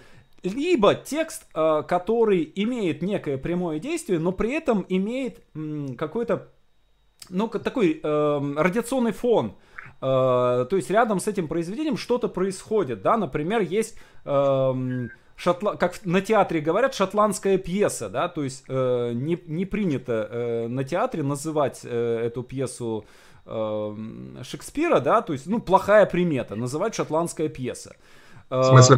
[0.41, 6.47] Либо текст, э, который имеет некое прямое действие, но при этом имеет м, какой-то
[7.31, 9.55] ну, такой э, радиационный фон.
[10.01, 13.97] Э, то есть рядом с этим произведением что-то происходит, да, например, есть...
[14.25, 15.09] Э,
[15.41, 15.75] шотла...
[15.75, 20.83] как на театре говорят, шотландская пьеса, да, то есть э, не, не принято э, на
[20.83, 23.05] театре называть э, эту пьесу
[23.45, 23.95] э,
[24.43, 27.95] Шекспира, да, то есть, ну, плохая примета, называть шотландская пьеса.
[28.51, 28.97] В смысле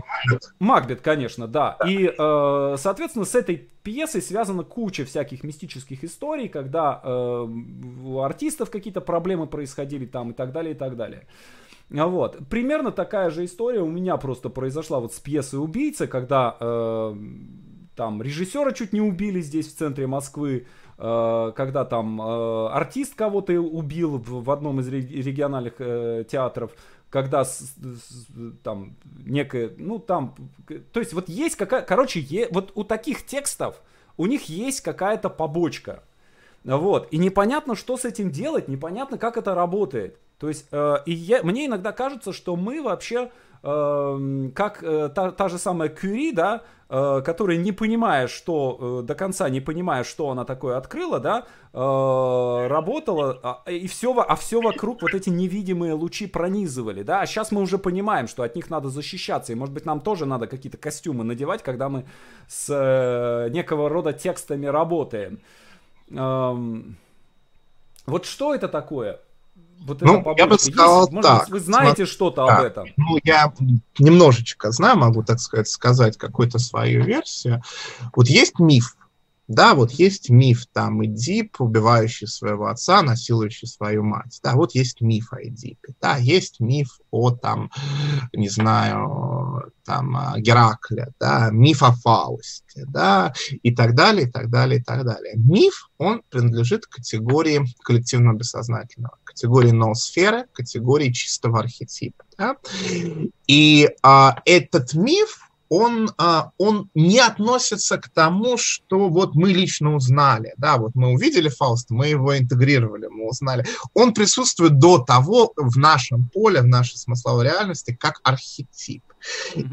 [0.60, 1.02] Макбет?
[1.02, 1.78] Конечно, да.
[1.88, 7.48] И, э, соответственно, с этой пьесой связана куча всяких мистических историй, когда э,
[8.04, 11.28] у артистов какие-то проблемы происходили там и так далее, и так далее.
[11.90, 12.40] Вот.
[12.50, 17.16] Примерно такая же история у меня просто произошла вот с пьесой «Убийца», когда э,
[17.96, 24.52] там режиссера чуть не убили здесь, в центре Москвы, когда там артист кого-то убил в,
[24.52, 26.72] одном из региональных театров,
[27.14, 28.26] когда с, с,
[28.64, 30.34] там некое, ну там,
[30.92, 33.84] то есть вот есть какая, короче, е, вот у таких текстов
[34.18, 36.02] у них есть какая-то побочка,
[36.64, 40.18] вот, и непонятно, что с этим делать, непонятно, как это работает.
[40.40, 43.32] То есть, э, и я, мне иногда кажется, что мы вообще
[43.66, 49.08] Эм, как э, та, та же самая Кюри, да, э, которая не понимая, что э,
[49.08, 54.62] до конца не понимая, что она такое открыла, да, работала, а, и все, а все
[54.62, 58.70] вокруг вот эти невидимые лучи пронизывали, да, а сейчас мы уже понимаем, что от них
[58.70, 62.06] надо защищаться, и может быть нам тоже надо какие-то костюмы надевать, когда мы
[62.48, 65.40] с некого рода текстами работаем.
[66.12, 66.98] Эм,
[68.06, 69.20] вот что это такое?
[69.82, 71.50] Вот ну, я бы сказал Есть, может, так.
[71.50, 72.58] Вы знаете что-то да.
[72.58, 72.88] об этом?
[72.96, 73.54] Ну, я
[74.00, 77.62] немножечко знаю, могу, так сказать, сказать какую-то свою версию.
[78.16, 78.96] Вот есть миф,
[79.48, 84.40] Да, вот есть миф там Эдип, убивающий своего отца, насилующий свою мать.
[84.42, 85.94] Да, вот есть миф о Эдипе.
[86.00, 87.70] Да, есть миф о там,
[88.32, 94.80] не знаю, там Геракле, да, миф о Фаусте, да, и так далее, и так далее,
[94.80, 95.34] и так далее.
[95.36, 102.24] Миф, он принадлежит категории коллективного бессознательного, категории ноосферы, категории чистого архетипа.
[102.38, 102.56] Да?
[103.48, 109.96] И а, этот миф, он, а, он не относится к тому, что вот мы лично
[109.96, 113.66] узнали, да, вот мы увидели Фауст, мы его интегрировали, мы узнали.
[113.94, 119.04] Он присутствует до того в нашем поле, в нашей смысловой реальности, как архетип.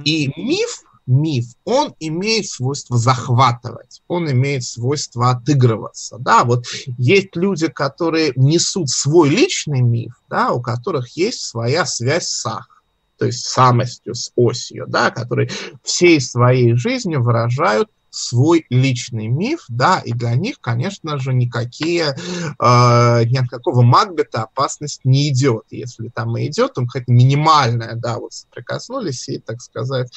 [0.05, 6.67] И миф, миф, он имеет свойство захватывать, он имеет свойство отыгрываться, да, вот
[6.99, 12.80] есть люди, которые несут свой личный миф, да, у которых есть своя связь с Сах
[13.21, 15.51] то есть самостью, с осью, да, которые
[15.85, 23.25] всей своей жизнью выражают свой личный миф, да, и для них, конечно же, никакие, э,
[23.25, 25.65] ни от какого Макбета опасность не идет.
[25.71, 30.13] Если там и идет, то какая-то минимальная, да, вот соприкоснулись и, так сказать,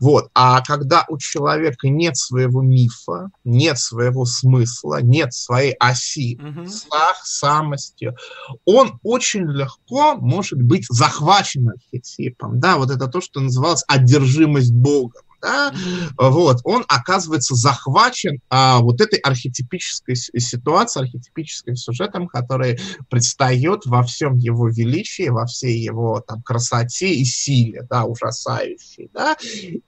[0.00, 0.30] вот.
[0.34, 6.68] А когда у человека нет своего мифа, нет своего смысла, нет своей оси, mm-hmm.
[6.68, 8.16] страх, самостью,
[8.64, 15.22] он очень легко может быть захвачен архетипом, да, вот это то, что называлось одержимость Богом
[15.42, 15.72] да,
[16.16, 22.78] вот, он оказывается захвачен а, вот этой архетипической ситуацией, архетипическим сюжетом, который
[23.10, 29.36] предстает во всем его величии, во всей его там красоте и силе, да, ужасающей, да,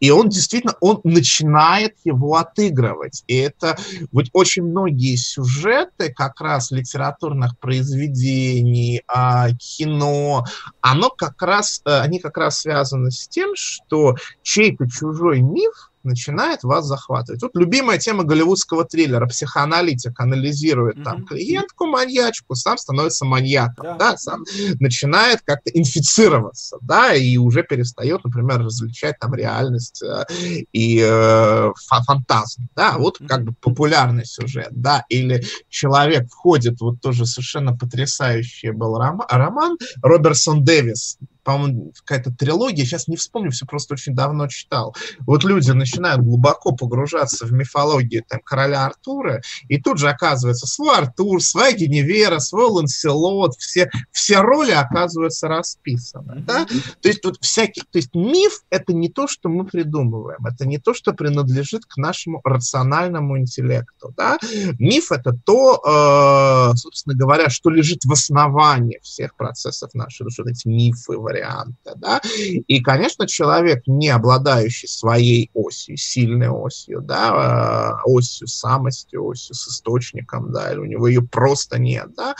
[0.01, 3.77] и он действительно, он начинает его отыгрывать, и это
[4.11, 10.45] вот очень многие сюжеты как раз литературных произведений, а, кино,
[10.81, 16.62] оно как раз, э, они как раз связаны с тем, что чей-то чужой миф начинает
[16.62, 17.42] вас захватывать.
[17.42, 19.26] Вот любимая тема голливудского триллера.
[19.26, 21.03] Психоаналитик анализирует mm-hmm.
[21.03, 23.99] там клиентку маньячку, сам становится маньяком, yeah.
[23.99, 24.45] да, сам
[24.80, 30.26] начинает как-то инфицироваться, да, и уже перестает, например, различать там реальность э,
[30.72, 31.72] и э,
[32.07, 38.70] фантазм, да, вот как бы популярный сюжет, да, или человек входит, вот тоже совершенно потрясающий
[38.70, 44.49] был роман, роман Роберсон Дэвис, по-моему, какая-то трилогия, сейчас не вспомню, все просто очень давно
[44.49, 44.97] читал.
[45.20, 50.97] Вот люди начинают глубоко погружаться в мифологию там, короля Артура, и тут же оказывается свой
[50.97, 56.42] Артур, своя Геневера, свой Ланселот, все, все роли оказываются расписаны.
[56.47, 56.66] Да?
[57.01, 60.78] То есть тут всякий, то есть миф— это не то, что мы придумываем, это не
[60.78, 64.14] то, что принадлежит к нашему рациональному интеллекту.
[64.16, 64.38] Да?
[64.78, 70.51] Миф— это то, э, собственно говоря, что лежит в основании всех процессов нашей души, вот
[70.51, 71.95] эти мифы, варианта.
[71.97, 72.20] Да?
[72.24, 79.68] И, конечно, человек, не обладающий своей осью, сильной осью, да, э, осью самости, осью с
[79.68, 82.35] источником, да, или у него ее просто нет, да,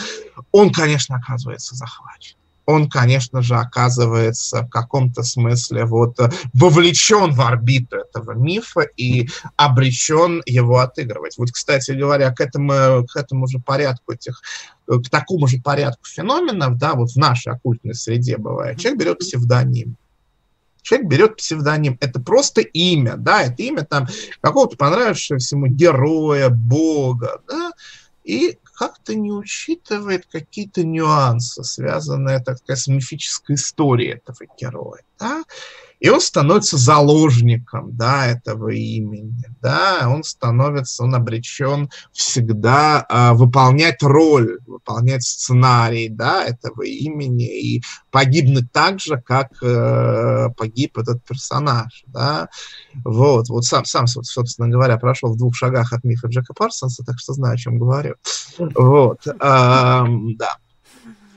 [0.53, 2.37] он, конечно, оказывается захвачен
[2.67, 9.29] он, конечно же, оказывается в каком-то смысле вот э, вовлечен в орбиту этого мифа и
[9.57, 11.37] обречен его отыгрывать.
[11.37, 14.41] Вот, кстати говоря, к этому, к этому же порядку этих
[14.89, 18.79] э, к такому же порядку феноменов, да, вот в нашей оккультной среде бывает.
[18.79, 19.97] Человек берет псевдоним.
[20.81, 21.97] Человек берет псевдоним.
[22.01, 24.07] Это просто имя, да, это имя там
[24.41, 27.73] какого-то понравившегося ему героя, бога, да,
[28.25, 35.03] и как-то не учитывает какие-то нюансы, связанные, так сказать, с мифической историей этого героя.
[35.19, 35.45] Да?
[36.05, 39.43] И он становится заложником да, этого имени.
[39.63, 40.07] Да?
[40.07, 48.71] Он становится, он обречен всегда э, выполнять роль, выполнять сценарий да, этого имени и погибнуть
[48.71, 52.05] так же, как э, погиб этот персонаж.
[52.09, 52.51] Да?
[53.03, 57.19] Вот, вот сам, сам, собственно говоря, прошел в двух шагах от мифа Джека Парсонса, так
[57.19, 58.17] что знаю, о чем говорю.
[58.59, 60.57] Вот, э, да.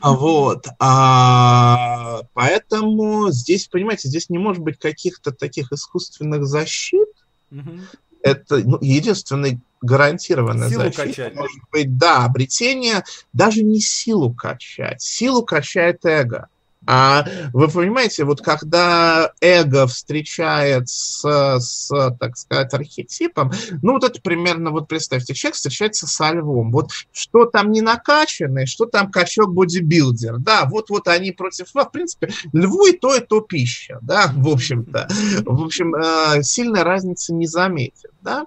[0.01, 0.67] Вот.
[0.79, 7.09] А, поэтому здесь, понимаете, здесь не может быть каких-то таких искусственных защит.
[7.51, 7.79] Угу.
[8.21, 11.05] Это ну, единственный гарантированная силу защита.
[11.07, 11.35] Качать.
[11.35, 15.01] Может быть, да, обретение, даже не силу качать.
[15.01, 16.47] Силу качает эго.
[16.87, 24.71] А вы понимаете, вот когда эго встречается с, так сказать, архетипом, ну вот это примерно,
[24.71, 30.65] вот представьте, человек встречается со львом, вот что там не накачанный, что там качок-бодибилдер, да,
[30.65, 35.09] вот-вот они против льва, в принципе, льву и то, и то пища, да, в общем-то.
[35.45, 38.45] В общем, э, сильной разницы не заметит да,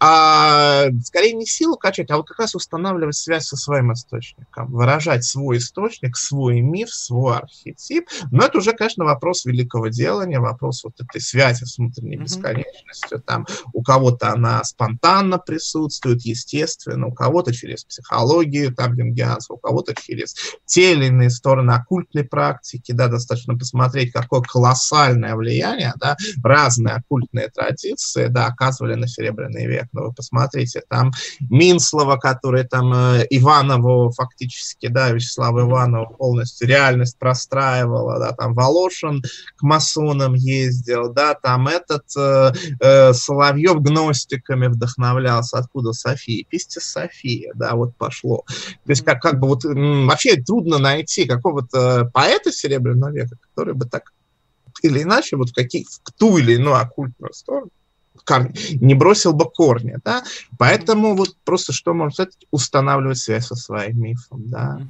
[0.00, 5.24] а скорее не силу качать, а вот как раз устанавливать связь со своим источником, выражать
[5.24, 10.84] свой источник, свой миф, свой архив архетип, но это уже, конечно, вопрос великого делания, вопрос
[10.84, 12.22] вот этой связи с внутренней mm-hmm.
[12.22, 13.20] бесконечностью.
[13.20, 19.94] Там у кого-то она спонтанно присутствует, естественно, у кого-то через психологию, там, юнгианство, у кого-то
[19.94, 20.34] через
[20.66, 27.48] те или иные стороны оккультной практики, да, достаточно посмотреть, какое колоссальное влияние, да, разные оккультные
[27.48, 29.86] традиции, да, оказывали на Серебряный век.
[29.92, 37.18] Но вы посмотрите, там Минслова, который там э, Иванову фактически, да, Вячеслава Иванова полностью реальность
[37.52, 39.22] простраивала, да, там Волошин
[39.56, 47.52] к масонам ездил, да, там этот э, э, Соловьев гностиками вдохновлялся, откуда София, письте София,
[47.54, 48.44] да, вот пошло.
[48.84, 53.86] То есть как, как бы вот вообще трудно найти какого-то поэта Серебряного века, который бы
[53.86, 54.12] так
[54.82, 57.70] или иначе вот в, каких, в ту или иную оккультную сторону
[58.74, 60.22] не бросил бы корни, да,
[60.58, 64.80] поэтому вот просто что можно сказать, устанавливать связь со своим мифом, да.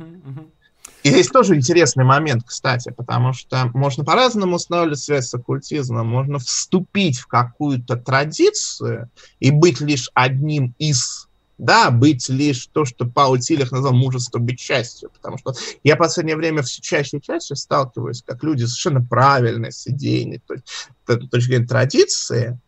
[1.02, 6.38] И здесь тоже интересный момент, кстати, потому что можно по-разному устанавливать связь с оккультизмом, можно
[6.38, 11.28] вступить в какую-то традицию и быть лишь одним из
[11.58, 15.98] да, быть лишь то, что Пауль Тилях назвал мужество быть частью, потому что я в
[15.98, 20.90] последнее время все чаще и чаще сталкиваюсь, как люди совершенно правильные, с идейной то есть,
[21.06, 22.58] точки зрения традиции,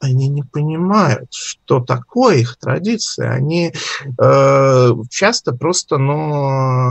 [0.00, 3.32] они не понимают, что такое их традиция.
[3.32, 3.72] Они
[4.18, 6.88] э, часто просто, ну,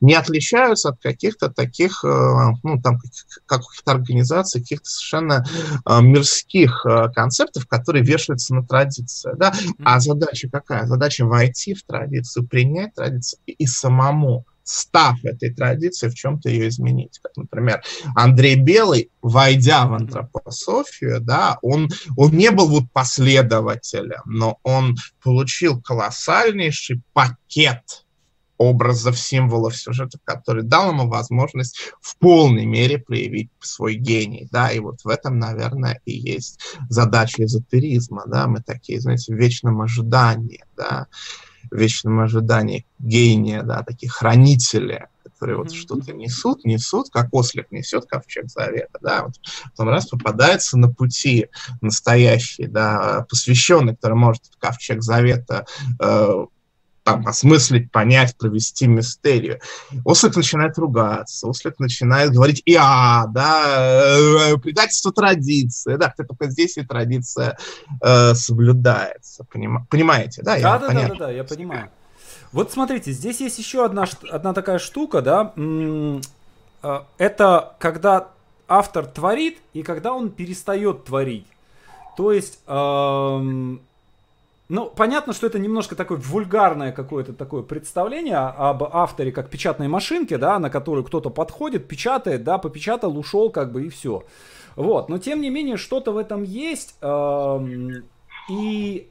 [0.00, 2.08] не отличаются от каких-то таких, э,
[2.62, 2.98] ну, там,
[3.46, 5.44] каких-то организаций, каких-то совершенно
[5.84, 9.54] э, мирских э, концептов, которые вешаются на традиции, да.
[9.84, 10.86] А задача какая?
[10.86, 17.20] Задача войти в традицию, принять традицию и самому став этой традиции, в чем-то ее изменить.
[17.22, 17.82] Как, например,
[18.16, 25.80] Андрей Белый, войдя в антропософию, да, он, он не был вот последователем, но он получил
[25.80, 28.05] колоссальнейший пакет
[28.58, 34.78] образов, символов, сюжетов, который дал ему возможность в полной мере проявить свой гений, да, и
[34.78, 40.64] вот в этом, наверное, и есть задача эзотеризма, да, мы такие, знаете, в вечном ожидании,
[40.76, 41.06] да,
[41.70, 45.74] в вечном ожидании гения, да, такие хранители, которые вот mm-hmm.
[45.74, 49.34] что-то несут, несут, как ослик несет ковчег завета, да, вот
[49.76, 51.48] потом раз попадается на пути
[51.82, 55.66] настоящий, да, посвященный, который может ковчег завета
[56.00, 56.46] э,
[57.06, 59.60] там, осмыслить, понять, провести мистерию.
[60.04, 66.82] Ослик начинает ругаться, Ослик начинает говорить «я», да, э, предательство традиции, да, только здесь и
[66.82, 67.56] традиция
[68.02, 70.58] э, соблюдается, поним, понимаете, да?
[70.58, 71.90] Да, да, да, да, да, я понимаю.
[72.50, 76.20] Вот смотрите, здесь есть еще одна, одна такая штука, да, э,
[77.18, 78.30] это когда
[78.66, 81.46] автор творит и когда он перестает творить.
[82.16, 83.80] То есть эм,
[84.68, 90.38] ну, понятно, что это немножко такое вульгарное какое-то такое представление об авторе как печатной машинке,
[90.38, 94.24] да, на которую кто-то подходит, печатает, да, попечатал, ушел, как бы и все.
[94.74, 96.96] Вот, но тем не менее что-то в этом есть.
[97.00, 98.04] Эм,
[98.50, 99.08] и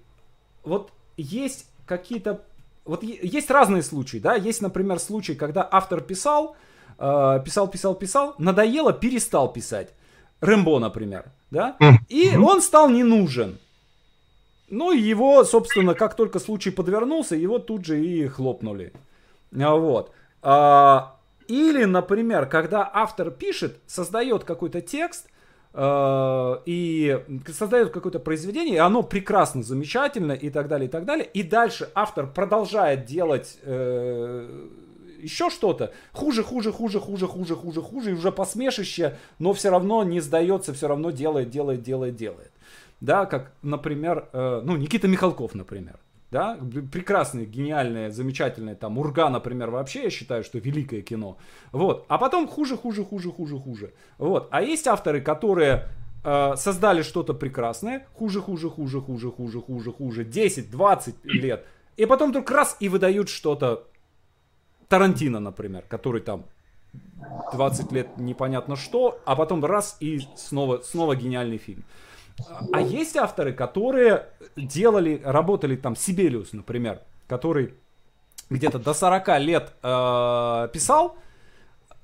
[0.64, 2.42] вот есть какие-то,
[2.84, 6.58] вот есть разные случаи, да, есть, например, случай, когда автор писал,
[7.00, 9.94] э, писал, писал, писал, надоело, перестал писать.
[10.42, 11.78] Рэмбо, например, да,
[12.10, 13.58] и он стал не нужен.
[14.70, 18.94] Ну, его, собственно, как только случай подвернулся, его тут же и хлопнули.
[19.58, 20.12] А, вот.
[20.42, 25.28] А, или, например, когда автор пишет, создает какой-то текст,
[25.74, 27.20] э, и
[27.54, 31.30] создает какое-то произведение, и оно прекрасно, замечательно, и так далее, и так далее.
[31.32, 34.68] И дальше автор продолжает делать э,
[35.20, 35.92] еще что-то.
[36.12, 40.74] Хуже, хуже, хуже, хуже, хуже, хуже, хуже, и уже посмешище, но все равно не сдается,
[40.74, 42.52] все равно делает, делает, делает, делает
[43.06, 46.00] да, как, например, э, ну, Никита Михалков, например,
[46.32, 46.58] да,
[46.92, 51.38] прекрасное, гениальное, замечательное, там, Урга, например, вообще, я считаю, что великое кино,
[51.72, 55.88] вот, а потом хуже, хуже, хуже, хуже, хуже, вот, а есть авторы, которые
[56.24, 61.66] э, создали что-то прекрасное, хуже, хуже, хуже, хуже, хуже, хуже, хуже, 10-20 лет,
[61.98, 63.88] и потом вдруг раз и выдают что-то,
[64.88, 66.46] Тарантино, например, который там
[67.54, 71.84] 20 лет непонятно что, а потом раз и снова, снова гениальный фильм.
[72.72, 77.74] А есть авторы, которые делали, работали там, Сибелиус, например, который
[78.50, 81.18] где-то до 40 лет э, писал,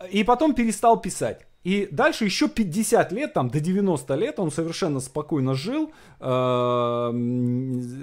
[0.10, 1.46] и потом перестал писать.
[1.64, 7.12] И дальше еще 50 лет, там до 90 лет он совершенно спокойно жил э,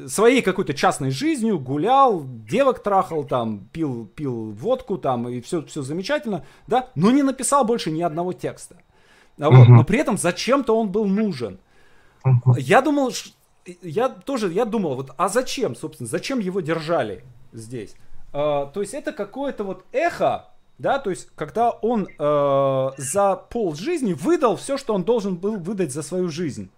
[0.07, 5.83] своей какой-то частной жизнью, гулял, девок трахал, там, пил, пил водку, там, и все, все
[5.83, 8.76] замечательно, да, но не написал больше ни одного текста.
[9.41, 11.59] А вот, Но при этом зачем-то он был нужен.
[12.57, 13.12] Я думал,
[13.83, 17.95] я тоже, я думал, вот, а зачем, собственно, зачем его держали здесь?
[18.33, 20.47] А, то есть это какое-то вот эхо
[20.79, 25.57] да, то есть когда он э, за пол жизни выдал все, что он должен был
[25.57, 26.70] выдать за свою жизнь.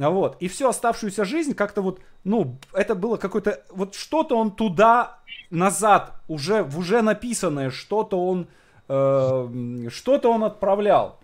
[0.00, 0.36] А вот.
[0.40, 5.18] И всю оставшуюся жизнь как-то вот, ну, это было какое-то, вот что-то он туда,
[5.50, 8.46] назад, уже, в уже написанное, что-то он,
[8.88, 11.18] э, что-то он отправлял.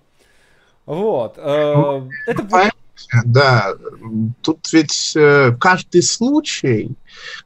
[0.85, 1.39] Вот.
[1.39, 2.73] Э, ну, это...
[3.24, 3.74] Да,
[4.41, 6.93] тут ведь э, каждый случай,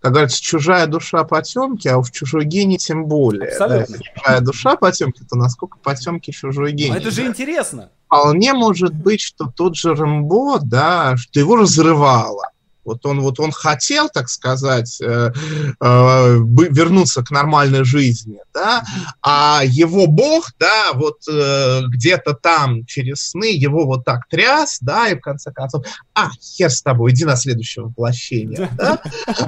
[0.00, 3.50] как говорится, чужая душа потемки, а в чужой гений тем более.
[3.50, 3.98] Абсолютно.
[3.98, 6.92] Да, чужая душа потемки, то насколько потемки чужой гений.
[6.92, 7.28] Но это же да.
[7.28, 7.90] интересно.
[8.06, 12.50] Вполне может быть, что тот же Рэмбо, да, что его разрывало
[12.86, 15.32] вот он, вот он хотел, так сказать, э,
[15.80, 16.36] э,
[16.70, 18.84] вернуться к нормальной жизни, да,
[19.22, 25.08] а его бог, да, вот э, где-то там через сны его вот так тряс, да,
[25.08, 25.84] и в конце концов,
[26.14, 29.00] а, хер с тобой, иди на следующее воплощение, да.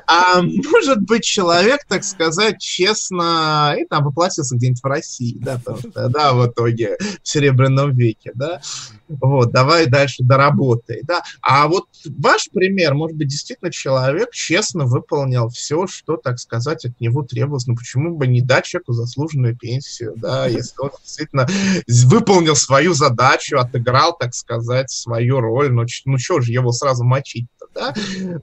[0.06, 5.60] А может быть, человек, так сказать, честно, и там воплотился где-нибудь в России, да,
[5.94, 8.60] да, в итоге, в Серебряном веке, да.
[9.08, 11.22] Вот, давай дальше доработай, да.
[11.40, 17.00] А вот ваш пример, может быть, действительно человек честно выполнил все, что, так сказать, от
[17.00, 17.66] него требовалось.
[17.66, 21.46] Ну, почему бы не дать человеку заслуженную пенсию, да, если он действительно
[21.86, 27.66] выполнил свою задачу, отыграл, так сказать, свою роль, ну, ну что же его сразу мочить-то,
[27.74, 27.94] да?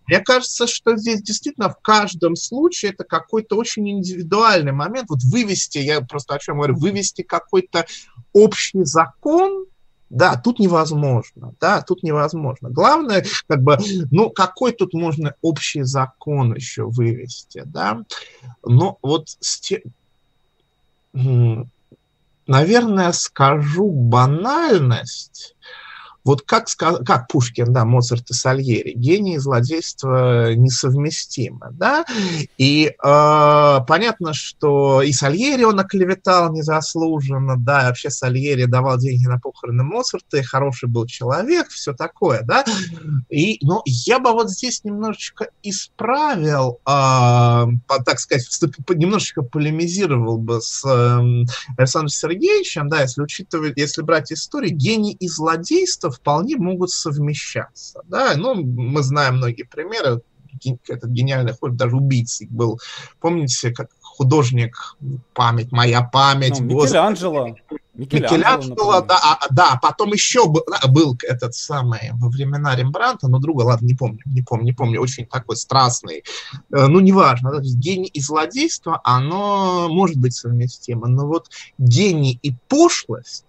[0.08, 5.10] Мне кажется, что здесь действительно в каждом случае это какой-то очень индивидуальный момент.
[5.10, 7.86] Вот вывести, я просто о чем говорю, вывести какой-то
[8.34, 9.66] общий закон,
[10.10, 12.70] да, тут невозможно, да, тут невозможно.
[12.70, 13.78] Главное, как бы,
[14.12, 18.04] ну, какой тут можно общий закон еще вывести, да?
[18.64, 19.30] Но вот,
[22.48, 25.56] наверное, скажу банальность,
[26.26, 32.04] вот как, как Пушкин, да, Моцарт и Сальери, гений и злодейство несовместимы, да,
[32.58, 39.28] и э, понятно, что и Сальери он оклеветал незаслуженно, да, и вообще Сальери давал деньги
[39.28, 42.66] на похороны Моцарта, и хороший был человек, все такое, да,
[43.30, 48.48] и, но я бы вот здесь немножечко исправил, э, по, так сказать,
[48.96, 51.46] немножечко полемизировал бы с э,
[51.78, 58.02] Александром Сергеевичем, да, если учитывать, если брать историю, гений и злодейство вполне могут совмещаться.
[58.06, 58.34] Да?
[58.36, 60.22] Ну, мы знаем многие примеры,
[60.88, 62.80] этот гениальный ход, даже убийцей был.
[63.20, 64.96] Помните, как художник,
[65.34, 66.60] память, моя память.
[66.60, 67.56] Ну, Микеланджело.
[67.94, 73.64] Микеланджело, да, а, да, потом еще был, был этот самый во времена Рембранта, но друга,
[73.64, 76.24] ладно, не помню, не помню, не помню, очень такой страстный,
[76.74, 83.46] э, ну, неважно, гений и злодейство, оно может быть совместимо, но вот гений и пошлость,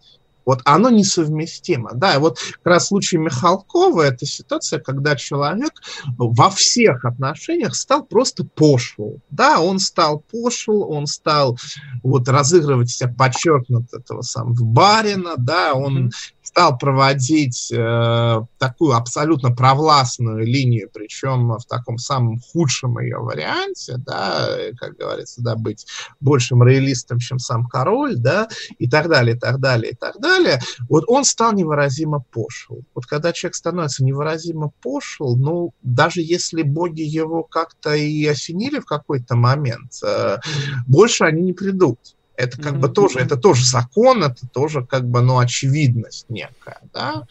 [0.46, 1.90] вот оно несовместимо.
[1.92, 5.72] Да, и вот как раз в случае Михалкова это ситуация, когда человек
[6.16, 9.18] во всех отношениях стал просто пошел.
[9.30, 11.58] Да, он стал пошел, он стал
[12.02, 16.12] вот разыгрывать себя подчеркнуто этого самого барина, да, он
[16.56, 24.48] стал проводить э, такую абсолютно провластную линию, причем в таком самом худшем ее варианте, да,
[24.78, 25.86] как говорится, да, быть
[26.18, 30.58] большим роялистом, чем сам король, да, и так далее, и так далее, и так далее,
[30.88, 32.80] вот он стал невыразимо пошел.
[32.94, 38.86] Вот когда человек становится невыразимо пошел, ну, даже если боги его как-то и осенили в
[38.86, 40.38] какой-то момент, э,
[40.86, 42.15] больше они не придут.
[42.36, 42.78] Это как mm-hmm.
[42.78, 47.26] бы тоже, это тоже закон, это тоже как бы, ну, очевидность некая, да.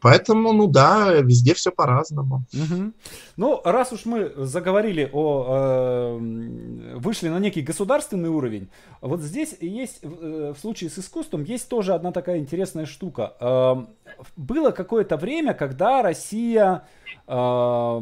[0.00, 2.44] Поэтому, ну да, везде все по-разному.
[2.52, 2.92] Угу.
[3.36, 5.46] Ну, раз уж мы заговорили о...
[5.48, 8.68] Э, вышли на некий государственный уровень,
[9.00, 13.34] вот здесь есть, э, в случае с искусством, есть тоже одна такая интересная штука.
[13.40, 13.84] Э,
[14.36, 16.84] было какое-то время, когда Россия
[17.26, 18.00] э,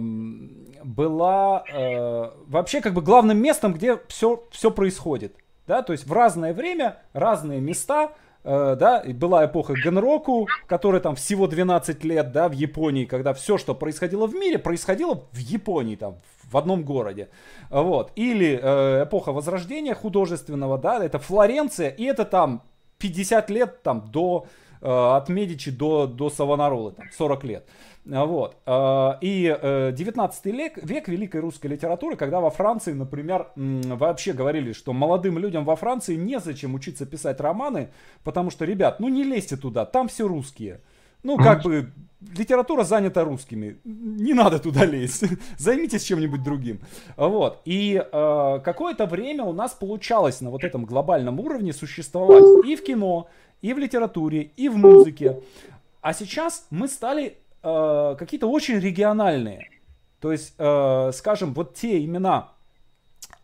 [0.85, 5.37] была э, вообще как бы главным местом, где все, все происходит
[5.67, 8.13] да, то есть в разное время, разные места,
[8.45, 13.33] э, да, и была эпоха Генроку, которая там всего 12 лет, да, в Японии, когда
[13.33, 16.17] все, что происходило в мире, происходило в Японии, там,
[16.51, 17.29] в одном городе,
[17.71, 22.63] вот, или э, эпоха Возрождения художественного, да, это Флоренция, и это там
[22.99, 24.47] 50 лет, там, до,
[24.81, 27.69] э, от Медичи до, до Савонаролы, там, 40 лет,
[28.05, 28.57] вот.
[28.67, 29.45] А, и
[29.93, 35.39] 19 э, век, век великой русской литературы, когда во Франции, например, вообще говорили, что молодым
[35.39, 37.89] людям во Франции незачем учиться писать романы,
[38.23, 40.81] потому что, ребят, ну не лезьте туда, там все русские.
[41.23, 41.91] Ну, как бы,
[42.37, 45.25] литература занята русскими, не надо туда лезть,
[45.59, 46.81] займитесь чем-нибудь другим.
[47.17, 52.77] Вот, и э, какое-то время у нас получалось на вот этом глобальном уровне существовать и
[52.77, 53.29] в кино,
[53.63, 55.41] и в литературе, и в музыке.
[56.03, 59.71] А сейчас мы стали э, какие-то очень региональные.
[60.21, 62.55] То есть, э, скажем, вот те имена,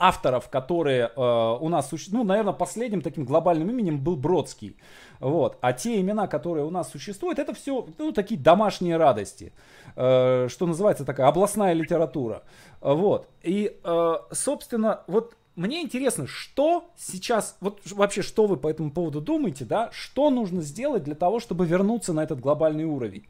[0.00, 4.76] авторов, которые э, у нас, ну, наверное, последним таким глобальным именем был Бродский.
[5.20, 5.58] Вот.
[5.60, 9.52] А те имена, которые у нас существуют, это все ну, такие домашние радости.
[9.96, 12.42] Э, что называется такая областная литература.
[12.80, 13.28] Вот.
[13.42, 19.20] И, э, собственно, вот мне интересно, что сейчас, вот вообще, что вы по этому поводу
[19.20, 19.90] думаете, да?
[19.92, 23.26] Что нужно сделать для того, чтобы вернуться на этот глобальный уровень?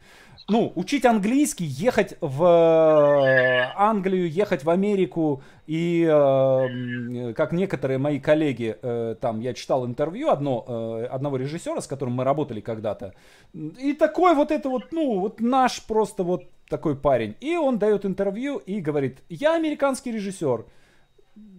[0.51, 8.19] ну, учить английский, ехать в э, Англию, ехать в Америку и, э, как некоторые мои
[8.19, 13.15] коллеги, э, там, я читал интервью одно, одного режиссера, с которым мы работали когда-то,
[13.55, 18.05] и такой вот это вот, ну, вот наш просто вот такой парень, и он дает
[18.05, 20.65] интервью и говорит, я американский режиссер,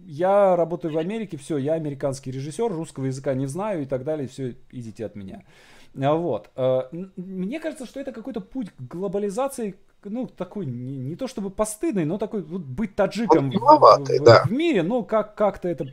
[0.04, 4.28] я работаю в Америке, все, я американский режиссер, русского языка не знаю и так далее,
[4.28, 5.44] все, идите от меня.
[6.00, 6.50] А, вот.
[6.56, 11.50] А, мне кажется, что это какой-то путь к глобализации, ну, такой, не, не то чтобы
[11.50, 14.44] постыдный, но такой, вот, быть таджиком в, в, да.
[14.44, 15.86] в мире, ну, как, как-то это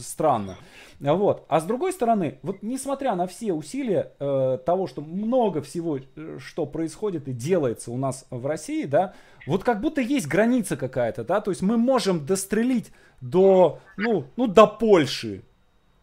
[0.00, 0.56] странно.
[1.04, 1.44] А, вот.
[1.48, 6.38] А с другой стороны, вот несмотря на все усилия э, того, что много всего, э,
[6.38, 9.14] что происходит и делается у нас в России, да,
[9.46, 14.46] вот как будто есть граница какая-то, да, то есть мы можем дострелить до, ну, ну,
[14.46, 15.42] до Польши,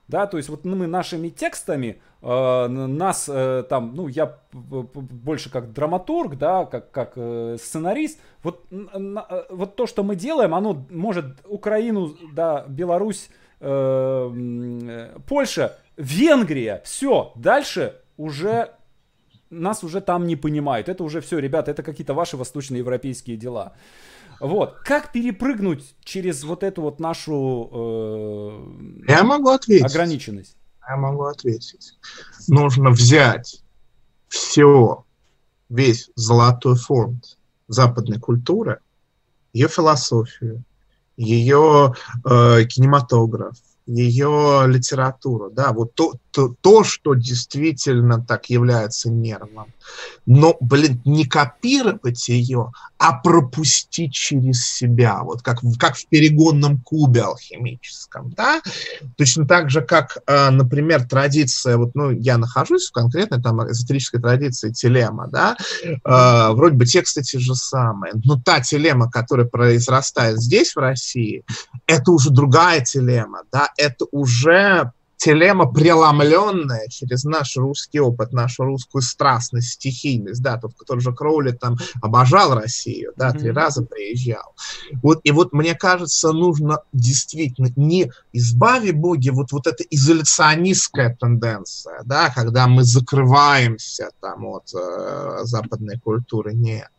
[0.07, 5.73] да, то есть вот мы нашими текстами э, нас э, там, ну я больше как
[5.73, 11.25] драматург, да, как как э, сценарист, вот э, вот то, что мы делаем, оно может
[11.45, 13.29] Украину, да, Беларусь,
[13.59, 18.71] э, Польша, Венгрия, все, дальше уже
[19.49, 23.73] нас уже там не понимают, это уже все, ребята, это какие-то ваши восточноевропейские дела.
[24.39, 24.77] Вот.
[24.83, 27.69] Как перепрыгнуть через вот эту вот нашу
[29.07, 29.85] э, Я могу ответить.
[29.85, 30.55] ограниченность?
[30.87, 31.97] Я могу ответить.
[32.47, 33.61] Нужно взять
[34.27, 35.05] все,
[35.69, 37.37] весь золотой фонд
[37.67, 38.79] западной культуры,
[39.53, 40.63] ее философию,
[41.17, 41.93] ее
[42.23, 43.57] э, кинематограф,
[43.87, 49.73] ее литературу, да, вот то, то, то, что действительно так является нервом.
[50.25, 57.21] Но, блин, не копировать ее, а пропустить через себя, вот как, как в перегонном кубе
[57.21, 58.61] алхимическом, да,
[59.15, 64.19] точно так же, как, э, например, традиция, вот, ну, я нахожусь в конкретной там эзотерической
[64.19, 70.41] традиции телема, да, э, вроде бы тексты те же самые, но та телема, которая произрастает
[70.41, 71.45] здесь, в России,
[71.85, 79.01] это уже другая телема, да, это уже телема преломленная через наш русский опыт, нашу русскую
[79.01, 83.39] страстность, стихийность, да, тот, который же Кроули там обожал Россию, да, mm-hmm.
[83.39, 84.55] три раза приезжал.
[85.01, 92.01] Вот, и вот мне кажется, нужно действительно не избави боги, вот, вот эта изоляционистская тенденция,
[92.05, 96.89] да, когда мы закрываемся там от э, западной культуры, нет.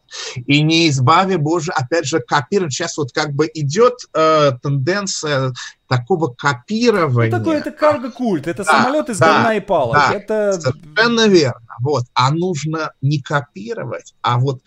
[0.47, 2.73] И не избави Боже, опять же, копировать.
[2.73, 5.53] Сейчас вот как бы идет э, тенденция
[5.89, 7.31] такого копирования.
[7.31, 9.95] Ну, такой это карго-культ, это да, самолет из да, говна и палок.
[9.95, 10.53] Да, это...
[10.61, 11.67] Совершенно верно.
[11.81, 12.05] Вот.
[12.15, 14.61] А нужно не копировать, а вот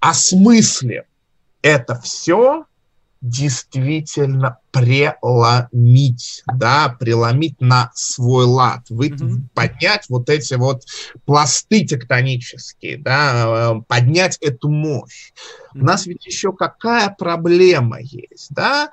[0.00, 1.04] осмыслив
[1.62, 2.64] это все,
[3.20, 9.40] действительно преломить, да, преломить на свой лад, вы, mm-hmm.
[9.54, 10.82] поднять вот эти вот
[11.24, 15.32] пласты тектонические, да, э, поднять эту мощь.
[15.74, 15.80] Mm-hmm.
[15.80, 18.90] У нас ведь еще какая проблема есть, да?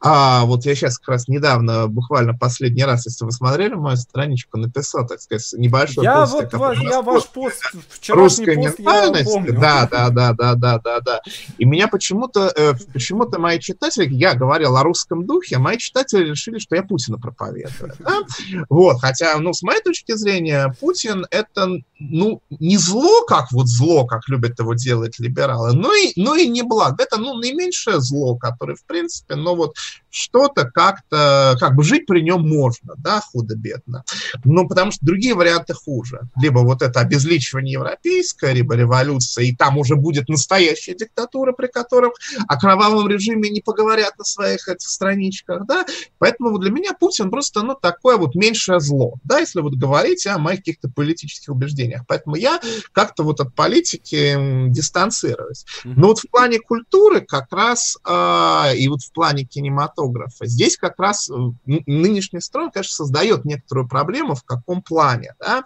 [0.00, 4.58] А, вот я сейчас как раз недавно, буквально последний раз, если вы смотрели мою страничку,
[4.58, 6.32] написал, так сказать, небольшой я пост.
[6.34, 9.58] Вот ваш, я ваш пост, вчерашний пост, помню.
[9.60, 11.20] Да, да, да, да, да, да, да.
[11.58, 16.30] И меня почему-то, э, почему-то мои читатели, я говорил о русском русском духе, мои читатели
[16.30, 17.94] решили, что я Путина проповедую.
[17.98, 18.20] Да?
[18.68, 21.68] Вот, хотя, ну, с моей точки зрения, Путин это,
[21.98, 26.48] ну, не зло, как вот зло, как любят его делать либералы, но и, но и
[26.48, 27.02] не благо.
[27.02, 29.76] Это, ну, наименьшее зло, которое, в принципе, ну, вот
[30.10, 34.04] что-то как-то, как бы жить при нем можно, да, худо-бедно.
[34.44, 36.22] Ну, потому что другие варианты хуже.
[36.40, 42.14] Либо вот это обезличивание европейское, либо революция, и там уже будет настоящая диктатура, при которых
[42.48, 45.86] о кровавом режиме не поговорят на своих этих страничках, да,
[46.18, 50.38] поэтому для меня Путин просто, ну, такое вот меньшее зло, да, если вот говорить о
[50.38, 52.60] моих каких-то политических убеждениях, поэтому я
[52.92, 54.36] как-то вот от политики
[54.68, 55.64] дистанцируюсь.
[55.84, 60.98] Но вот в плане культуры как раз, э, и вот в плане кинематографа, здесь как
[60.98, 61.30] раз
[61.64, 65.64] нынешний строй, конечно, создает некоторую проблему, в каком плане, да,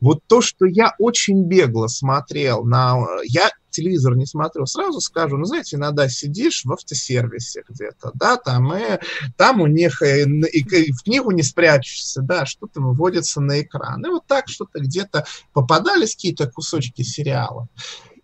[0.00, 5.44] вот то, что я очень бегло смотрел на, я телевизор не смотрю, сразу скажу, ну,
[5.44, 8.98] знаете, иногда сидишь в автосервисе где-то, да, там, и
[9.36, 14.04] там у них и, и, в книгу не спрячешься, да, что-то выводится на экран.
[14.04, 17.68] И вот так что-то где-то попадались какие-то кусочки сериала.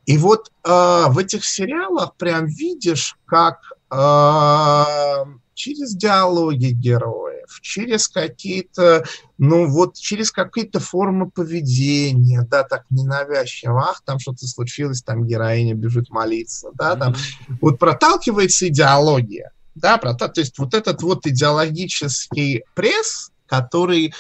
[0.07, 0.71] И вот э,
[1.09, 3.59] в этих сериалах прям видишь, как
[3.91, 6.71] э, через диалоги
[7.49, 9.05] героев, через какие-то,
[9.39, 15.75] ну вот, через какие-то формы поведения, да, так ненавязчиво, ах, там что-то случилось, там героиня
[15.75, 17.55] бежит молиться, да, там, mm-hmm.
[17.61, 24.13] вот проталкивается идеология, да, про, то есть вот этот вот идеологический пресс, который,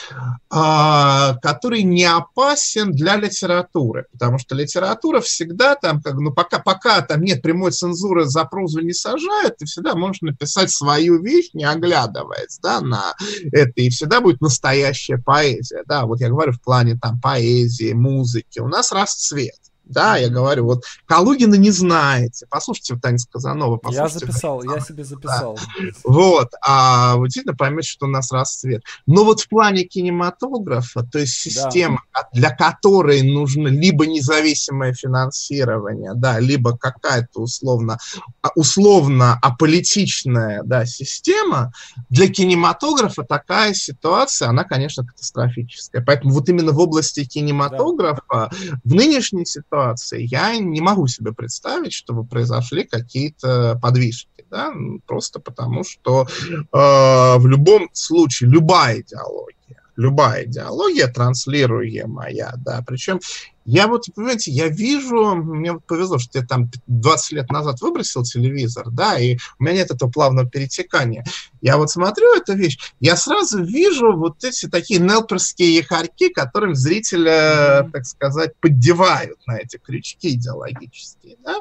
[0.51, 7.03] э, который не опасен для литературы, потому что литература всегда там, как, ну, пока, пока
[7.03, 11.65] там нет прямой цензуры, за прозу не сажают, ты всегда можешь написать свою вещь, не
[11.65, 13.15] оглядываясь, да, на
[13.53, 18.59] это, и всегда будет настоящая поэзия, да, вот я говорю в плане там поэзии, музыки,
[18.61, 22.47] у нас расцвет, да, я говорю, вот Калугина не знаете.
[22.51, 23.81] Послушайте вот Таня Казанова.
[23.91, 25.57] Я записал, я себе записал.
[25.57, 25.89] Да.
[26.05, 28.83] Вот, а вы действительно поймете, что у нас расцвет.
[29.07, 32.29] Но вот в плане кинематографа, то есть система, да.
[32.33, 37.99] для которой нужно либо независимое финансирование, да, либо какая-то условно,
[38.43, 41.73] а, условно аполитичная да, система,
[42.11, 46.03] для кинематографа такая ситуация, она, конечно, катастрофическая.
[46.05, 48.51] Поэтому вот именно в области кинематографа да.
[48.85, 54.29] в нынешней ситуации ситуации я не могу себе представить, чтобы произошли какие-то подвижки.
[54.51, 54.73] Да?
[55.07, 63.21] Просто потому, что э, в любом случае любая идеология, любая идеология транслируемая, да, причем
[63.71, 68.23] я вот, понимаете, я вижу, мне вот повезло, что я там 20 лет назад выбросил
[68.23, 71.23] телевизор, да, и у меня нет этого плавного перетекания.
[71.61, 77.87] Я вот смотрю эту вещь, я сразу вижу вот эти такие нелперские хорьки, которым зрителя,
[77.93, 81.37] так сказать, поддевают на эти крючки идеологические.
[81.45, 81.59] Да?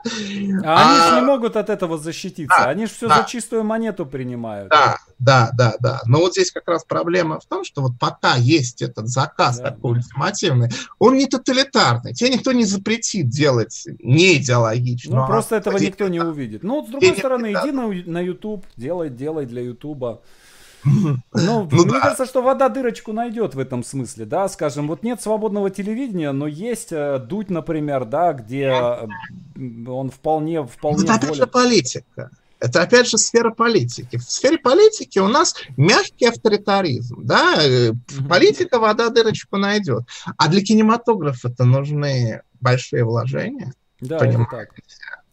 [0.63, 3.17] А, а они же не могут от этого защититься, да, они же все да.
[3.17, 4.69] за чистую монету принимают.
[4.69, 6.01] Да, да, да, да.
[6.05, 9.71] Но вот здесь как раз проблема в том, что вот пока есть этот заказ да.
[9.71, 10.69] такой ультимативный,
[10.99, 12.14] он не тоталитарный стандартный.
[12.14, 15.22] Тебе никто не запретит делать не идеологично.
[15.22, 16.64] Ну, просто этого никто не увидит.
[16.64, 20.22] Ну, с другой стороны, иди на, на YouTube, делай, делай для YouTube.
[20.86, 21.99] Ну, ну мне да.
[21.99, 26.48] кажется, что вода дырочку найдет в этом смысле, да, скажем, вот нет свободного телевидения, но
[26.48, 29.07] есть э, Дудь, например, да, где э,
[29.88, 31.03] он вполне, вполне.
[31.06, 32.30] Ну, это же политика.
[32.59, 34.17] Это, опять же, сфера политики.
[34.17, 37.23] В сфере политики у нас мягкий авторитаризм.
[37.23, 37.55] Да?
[38.27, 40.03] Политика вода дырочку найдет.
[40.38, 43.73] А для кинематографа это нужны большие вложения.
[43.99, 44.43] Да, понимаете?
[44.43, 44.69] это так.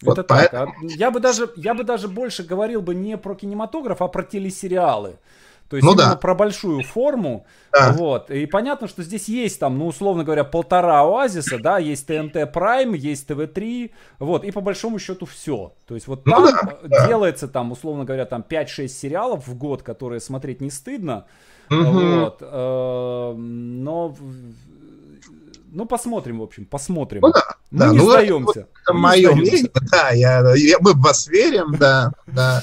[0.02, 0.72] Вот это поэтому...
[0.72, 0.90] так.
[0.96, 5.16] Я бы, даже, я бы даже больше говорил бы не про кинематограф, а про телесериалы.
[5.68, 6.16] То есть ну, именно да.
[6.16, 7.46] про большую форму.
[7.72, 7.92] Да.
[7.92, 8.30] Вот.
[8.30, 12.96] И понятно, что здесь есть там, ну, условно говоря, полтора оазиса, да, есть ТНТ Prime,
[12.96, 15.72] есть ТВ-3, вот, и по большому счету все.
[15.86, 19.82] То есть вот ну, там да, делается там, условно говоря, там 5-6 сериалов в год,
[19.82, 21.24] которые смотреть не стыдно.
[21.70, 21.82] Угу.
[21.82, 22.38] Вот.
[22.42, 24.14] Э, но
[25.74, 27.22] ну, посмотрим, в общем, посмотрим.
[27.22, 28.60] Ну, да, мы да, не ну, сдаемся.
[28.60, 32.62] Это, это мое мнение, да, я, я, мы в вас верим, да, да.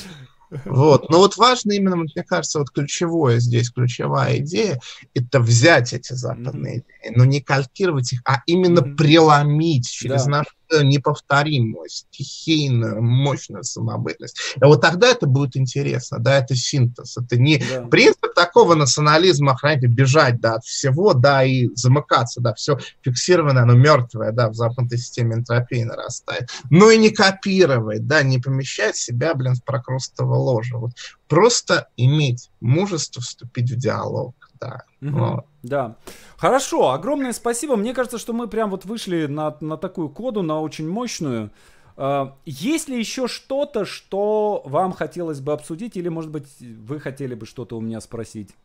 [0.65, 1.09] Вот.
[1.09, 4.79] Но вот важно именно, мне кажется, вот ключевое здесь, ключевая идея,
[5.13, 6.83] это взять эти западные mm-hmm.
[7.03, 8.95] идеи, но не калькировать их, а именно mm-hmm.
[8.95, 10.31] преломить через да.
[10.31, 14.55] нашу неповторимую, стихийную, мощную самобытность.
[14.55, 17.17] И вот тогда это будет интересно, да, это синтез.
[17.17, 17.83] Это не да.
[17.87, 23.73] принцип такого национализма охранять, бежать, да, от всего, да, и замыкаться, да, все фиксированное, оно
[23.73, 26.49] мертвое, да, в западной системе энтропии нарастает.
[26.69, 30.77] Но и не копировать, да, не помещать себя, блин, в прокрустово ложе.
[30.77, 30.91] Вот
[31.27, 34.83] просто иметь мужество вступить в диалог, да.
[35.01, 35.17] Угу.
[35.17, 35.45] Вот.
[35.63, 35.95] Да.
[36.37, 37.75] Хорошо, огромное спасибо.
[37.75, 41.51] Мне кажется, что мы прям вот вышли на, на такую коду, на очень мощную.
[41.97, 47.35] Uh, есть ли еще что-то, что вам хотелось бы обсудить, или, может быть, вы хотели
[47.35, 48.55] бы что-то у меня спросить?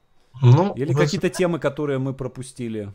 [0.41, 1.01] Ну, или вы...
[1.03, 2.93] какие-то темы, которые мы пропустили?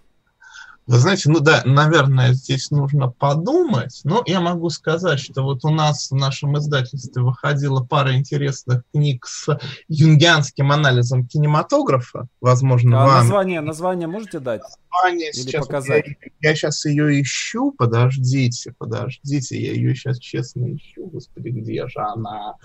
[0.87, 5.69] Вы знаете, ну да, наверное, здесь нужно подумать, но я могу сказать, что вот у
[5.69, 13.17] нас в нашем издательстве выходила пара интересных книг с юнгианским анализом кинематографа, возможно, а вам...
[13.19, 14.63] Название, название можете дать?
[14.91, 16.05] Название Или сейчас, показать?
[16.41, 21.99] Я, я сейчас ее ищу, подождите, подождите, я ее сейчас честно ищу, господи, где же
[21.99, 22.55] она?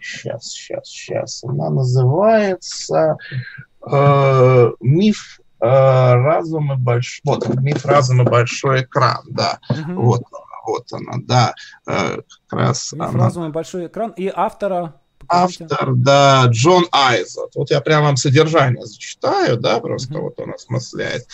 [0.00, 1.42] Сейчас, сейчас, сейчас.
[1.42, 3.16] Она называется
[3.90, 10.02] э, «Миф разум и большой, вот, миф разум и большой экран, да, угу.
[10.02, 10.22] вот,
[10.66, 11.54] вот она, да,
[11.86, 12.18] э,
[12.48, 13.24] как раз Миф она...
[13.24, 14.94] разум и большой экран, и автора...
[15.28, 17.56] Автор, да, Джон Айзот.
[17.56, 21.26] Вот я прямо вам содержание зачитаю, да, просто вот он осмысляет.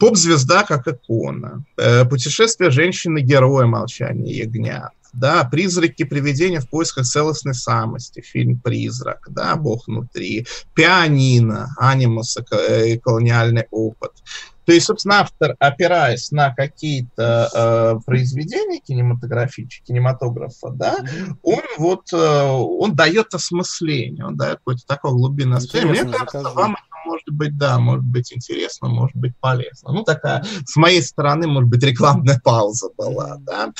[0.00, 1.62] Поп-звезда как икона.
[1.76, 9.56] Э, путешествие женщины-героя «Молчание ягнят» да, «Призраки привидения в поисках целостной самости», фильм «Призрак», да,
[9.56, 14.12] «Бог внутри», «Пианино», «Анимус» и колониальный опыт,
[14.64, 20.96] То есть, собственно, автор, опираясь на какие-то э, произведения кинематографические, кинематографа, да,
[21.42, 26.04] он вот, э, он дает осмысление, он дает какое-то такое глубинное осмысление.
[26.04, 26.56] Мне кажется, закажу.
[26.56, 29.92] вам это может быть, да, может быть интересно, может быть полезно.
[29.92, 33.72] Ну, такая, с моей стороны, может быть, рекламная пауза была, да.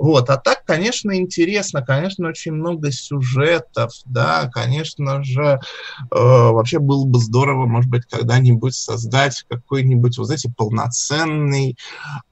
[0.00, 5.60] Вот, а так, конечно, интересно, конечно, очень много сюжетов, да, конечно же,
[6.00, 11.76] э, вообще было бы здорово, может быть, когда-нибудь создать какой-нибудь, вот знаете, полноценный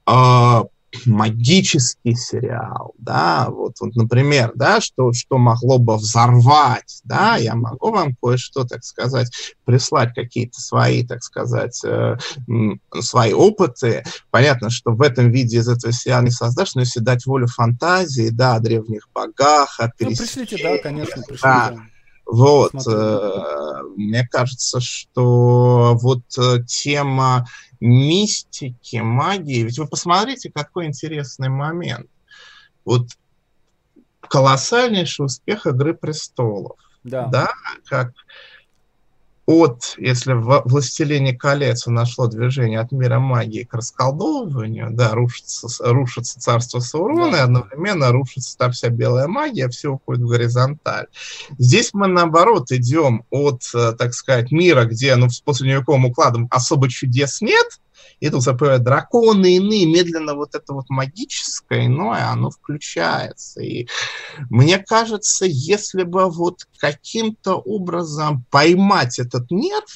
[0.07, 0.63] э,
[1.05, 7.91] магический сериал, да, вот, вот, например, да, что, что могло бы взорвать, да, я могу
[7.91, 9.31] вам кое-что, так сказать,
[9.65, 12.17] прислать какие-то свои, так сказать, э,
[13.01, 14.03] свои опыты.
[14.31, 18.31] Понятно, что в этом виде из этого сериала не создашь, но если дать волю фантазии,
[18.31, 21.43] да, о древних богах, о Ну, пришлите, да, конечно, пришлите.
[21.43, 21.77] Да.
[22.29, 27.47] Вот, э, мне кажется, что вот э, тема
[27.81, 29.63] мистики, магии.
[29.63, 32.09] Ведь вы посмотрите, какой интересный момент.
[32.85, 33.07] Вот
[34.21, 36.79] колоссальнейший успех «Игры престолов».
[37.05, 37.27] Да.
[37.27, 37.53] да,
[37.87, 38.13] как
[39.49, 46.39] от, если в «Властелине колец» нашло движение от мира магии к расколдовыванию, да, рушится, рушится
[46.39, 47.39] царство Саурона, да.
[47.39, 51.07] и одновременно рушится там вся белая магия, все уходит в горизонталь.
[51.57, 56.91] Здесь мы, наоборот, идем от, э, так сказать, мира, где, ну, после средневековым укладом особо
[56.91, 57.81] чудес нет,
[58.21, 63.61] и тут запевают драконы иные, медленно вот это вот магическое иное, оно включается.
[63.61, 63.87] И
[64.51, 69.89] мне кажется, если бы вот каким-то образом поймать этот нерв,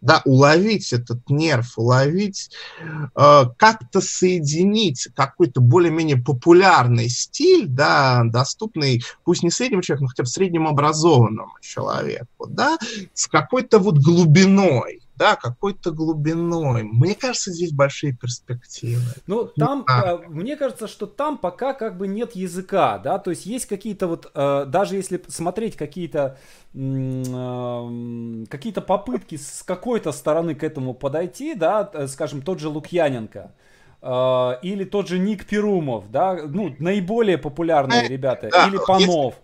[0.00, 2.50] да, уловить этот нерв, уловить,
[2.80, 10.22] э, как-то соединить какой-то более-менее популярный стиль, да, доступный, пусть не среднему человеку, но хотя
[10.22, 12.78] бы среднему образованному человеку, да,
[13.12, 16.84] с какой-то вот глубиной, да, какой-то глубиной.
[16.84, 19.02] Мне кажется, здесь большие перспективы.
[19.26, 20.18] Ну, там, а.
[20.28, 24.30] мне кажется, что там пока как бы нет языка, да, то есть есть какие-то вот,
[24.32, 26.38] э, даже если смотреть какие-то
[26.72, 33.52] э, какие-то попытки с какой-то стороны к этому подойти, да, скажем, тот же Лукьяненко,
[34.00, 39.34] или тот же Ник Перумов, да, ну, наиболее популярные ребята, да, или Панов.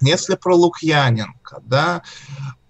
[0.00, 2.02] Если, если про Лукьяненко, да,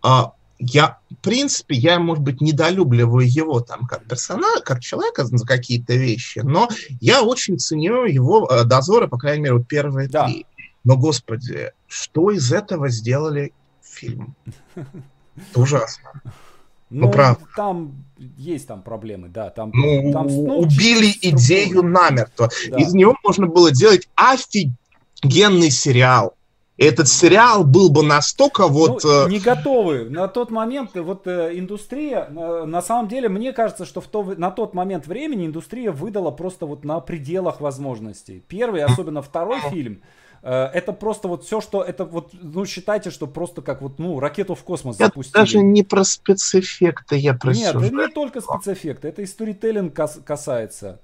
[0.00, 5.46] а, я, в принципе, я, может быть, недолюбливаю его там как персонаж, как человека за
[5.46, 6.68] какие-то вещи, но
[7.00, 10.26] я очень ценю его э, дозоры, по крайней мере, вот первые да.
[10.26, 10.46] три.
[10.84, 13.52] Но, господи, что из этого сделали
[13.82, 14.36] фильм?
[14.74, 16.12] Это ужасно.
[16.90, 17.44] Ну, ну правда.
[17.56, 18.04] Там
[18.36, 19.50] есть там проблемы, да.
[19.50, 22.50] Там, ну, там, ну, убили идею намертво.
[22.68, 22.76] Да.
[22.76, 26.36] Из него можно было делать офигенный сериал
[26.76, 29.04] этот сериал был бы настолько вот...
[29.04, 30.10] Ну, э, не готовы.
[30.10, 34.34] На тот момент вот э, индустрия, э, на самом деле, мне кажется, что в то,
[34.36, 38.42] на тот момент времени индустрия выдала просто вот на пределах возможностей.
[38.48, 40.02] Первый, особенно второй фильм,
[40.42, 44.54] это просто вот все, что это вот, ну, считайте, что просто как вот, ну, ракету
[44.54, 45.40] в космос я запустили.
[45.40, 49.94] даже не про спецэффекты я Нет, это не только спецэффекты, это и сторителлинг
[50.26, 51.00] касается.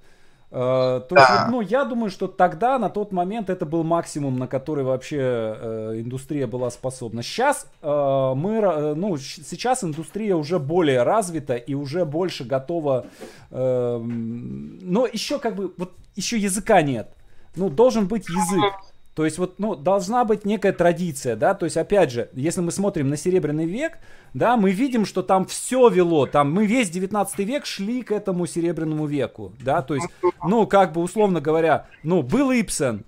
[0.51, 1.21] Uh, то да.
[1.21, 5.17] есть, ну, я думаю, что тогда, на тот момент, это был максимум, на который вообще
[5.17, 7.23] э, индустрия была способна.
[7.23, 13.05] Сейчас э, мы, э, ну, сейчас индустрия уже более развита и уже больше готова,
[13.49, 17.13] э, но еще как бы, вот еще языка нет.
[17.55, 18.73] Ну, должен быть язык.
[19.15, 22.71] То есть вот, ну, должна быть некая традиция, да, то есть, опять же, если мы
[22.71, 23.97] смотрим на Серебряный век,
[24.33, 28.45] да, мы видим, что там все вело, там мы весь 19 век шли к этому
[28.45, 30.07] Серебряному веку, да, то есть,
[30.45, 33.03] ну, как бы, условно говоря, ну, был Ипсен,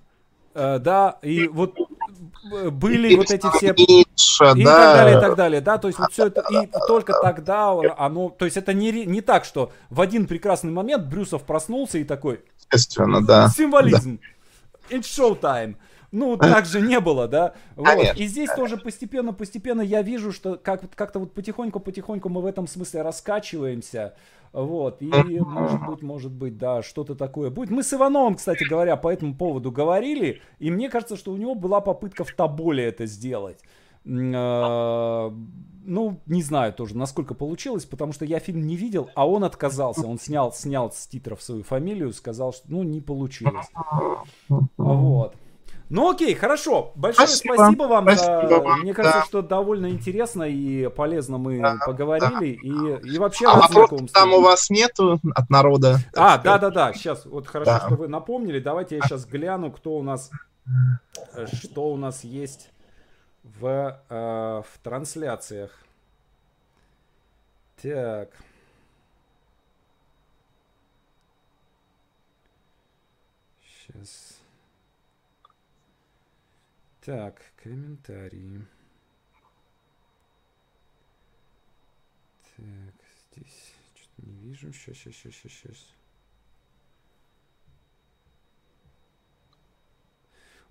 [0.54, 1.74] э, да, и вот
[2.52, 4.04] э, были вот эти все и
[4.62, 4.74] да.
[4.74, 8.28] так далее, и так далее, да, то есть вот все это, и только тогда оно,
[8.28, 12.42] то есть это не, не так, что в один прекрасный момент Брюсов проснулся и такой,
[12.70, 14.20] естественно, да, символизм,
[14.90, 14.96] да.
[14.98, 15.76] it's showtime,
[16.14, 17.54] ну, так же не было, да?
[17.76, 18.16] Вот.
[18.16, 23.02] И здесь тоже постепенно-постепенно я вижу, что как, как-то вот потихоньку-потихоньку мы в этом смысле
[23.02, 24.14] раскачиваемся.
[24.52, 27.70] Вот, и может быть, может быть, да, что-то такое будет.
[27.70, 31.56] Мы с Ивановым, кстати говоря, по этому поводу говорили, и мне кажется, что у него
[31.56, 33.58] была попытка в Тоболе это сделать.
[34.06, 35.34] А,
[35.84, 40.06] ну, не знаю тоже, насколько получилось, потому что я фильм не видел, а он отказался.
[40.06, 43.66] Он снял, снял с титров свою фамилию, сказал, что, ну, не получилось.
[44.76, 45.34] Вот.
[45.90, 46.92] Ну окей, хорошо.
[46.94, 48.04] Большое спасибо, спасибо вам.
[48.04, 48.80] Спасибо вам.
[48.80, 49.24] Мне кажется, да.
[49.26, 52.58] что довольно интересно и полезно мы да, поговорили.
[52.62, 55.98] Да, и, и вообще а вопросов там у вас нету от народа.
[56.16, 57.86] А, да-да-да, сейчас, вот хорошо, да.
[57.86, 58.60] что вы напомнили.
[58.60, 60.30] Давайте я сейчас гляну, кто у нас,
[61.34, 62.70] э, что у нас есть
[63.42, 65.70] в, э, в трансляциях.
[67.82, 68.30] Так.
[73.86, 74.43] Сейчас.
[77.04, 78.66] Так, комментарии.
[82.56, 82.94] Так,
[83.30, 84.72] здесь что-то не вижу.
[84.72, 85.94] Сейчас, сейчас, сейчас, сейчас, сейчас.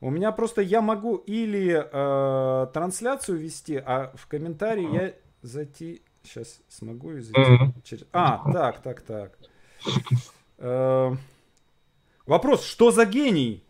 [0.01, 6.01] У меня просто я могу или э, трансляцию вести, а в комментарии я зайти.
[6.23, 7.81] Сейчас смогу и зайти mm-hmm.
[7.83, 8.07] через.
[8.11, 9.37] А, так, так, так.
[10.57, 11.15] Э,
[12.25, 13.63] вопрос: что за гений?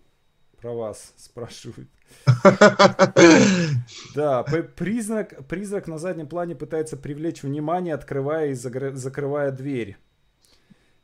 [0.61, 1.89] Про вас спрашивают.
[4.15, 9.97] Да, признак, призрак на заднем плане пытается привлечь внимание, открывая и закрывая дверь.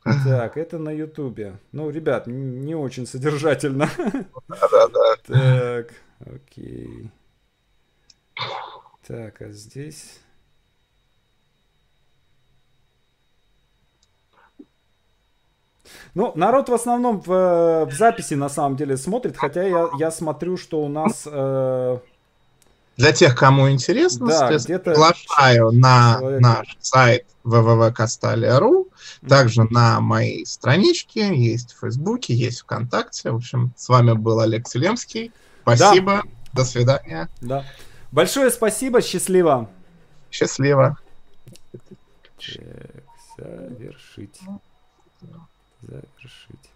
[0.04, 1.60] Так, это на Ютубе.
[1.72, 3.90] Ну, ребят, не очень содержательно.
[4.48, 5.16] Да-да-да.
[5.26, 7.12] Так, окей.
[9.06, 10.20] Так, а здесь...
[16.16, 20.58] Ну, народ в основном в, в записи на самом деле смотрит, хотя я, я смотрю,
[20.58, 21.24] что у нас...
[21.26, 22.00] Э...
[22.98, 26.42] Для тех, кому интересно, да, приглашаю на человек...
[26.42, 28.88] наш сайт www.castalia.ru,
[29.28, 33.32] также на моей страничке, есть в Фейсбуке, есть ВКонтакте.
[33.32, 35.32] В общем, с вами был Олег Селемский.
[35.62, 36.30] Спасибо, да.
[36.54, 37.30] до свидания.
[37.42, 37.64] Да.
[38.12, 39.70] Большое спасибо, счастливо.
[40.32, 40.98] Счастливо.
[43.38, 44.10] Так,
[45.82, 46.70] завершить.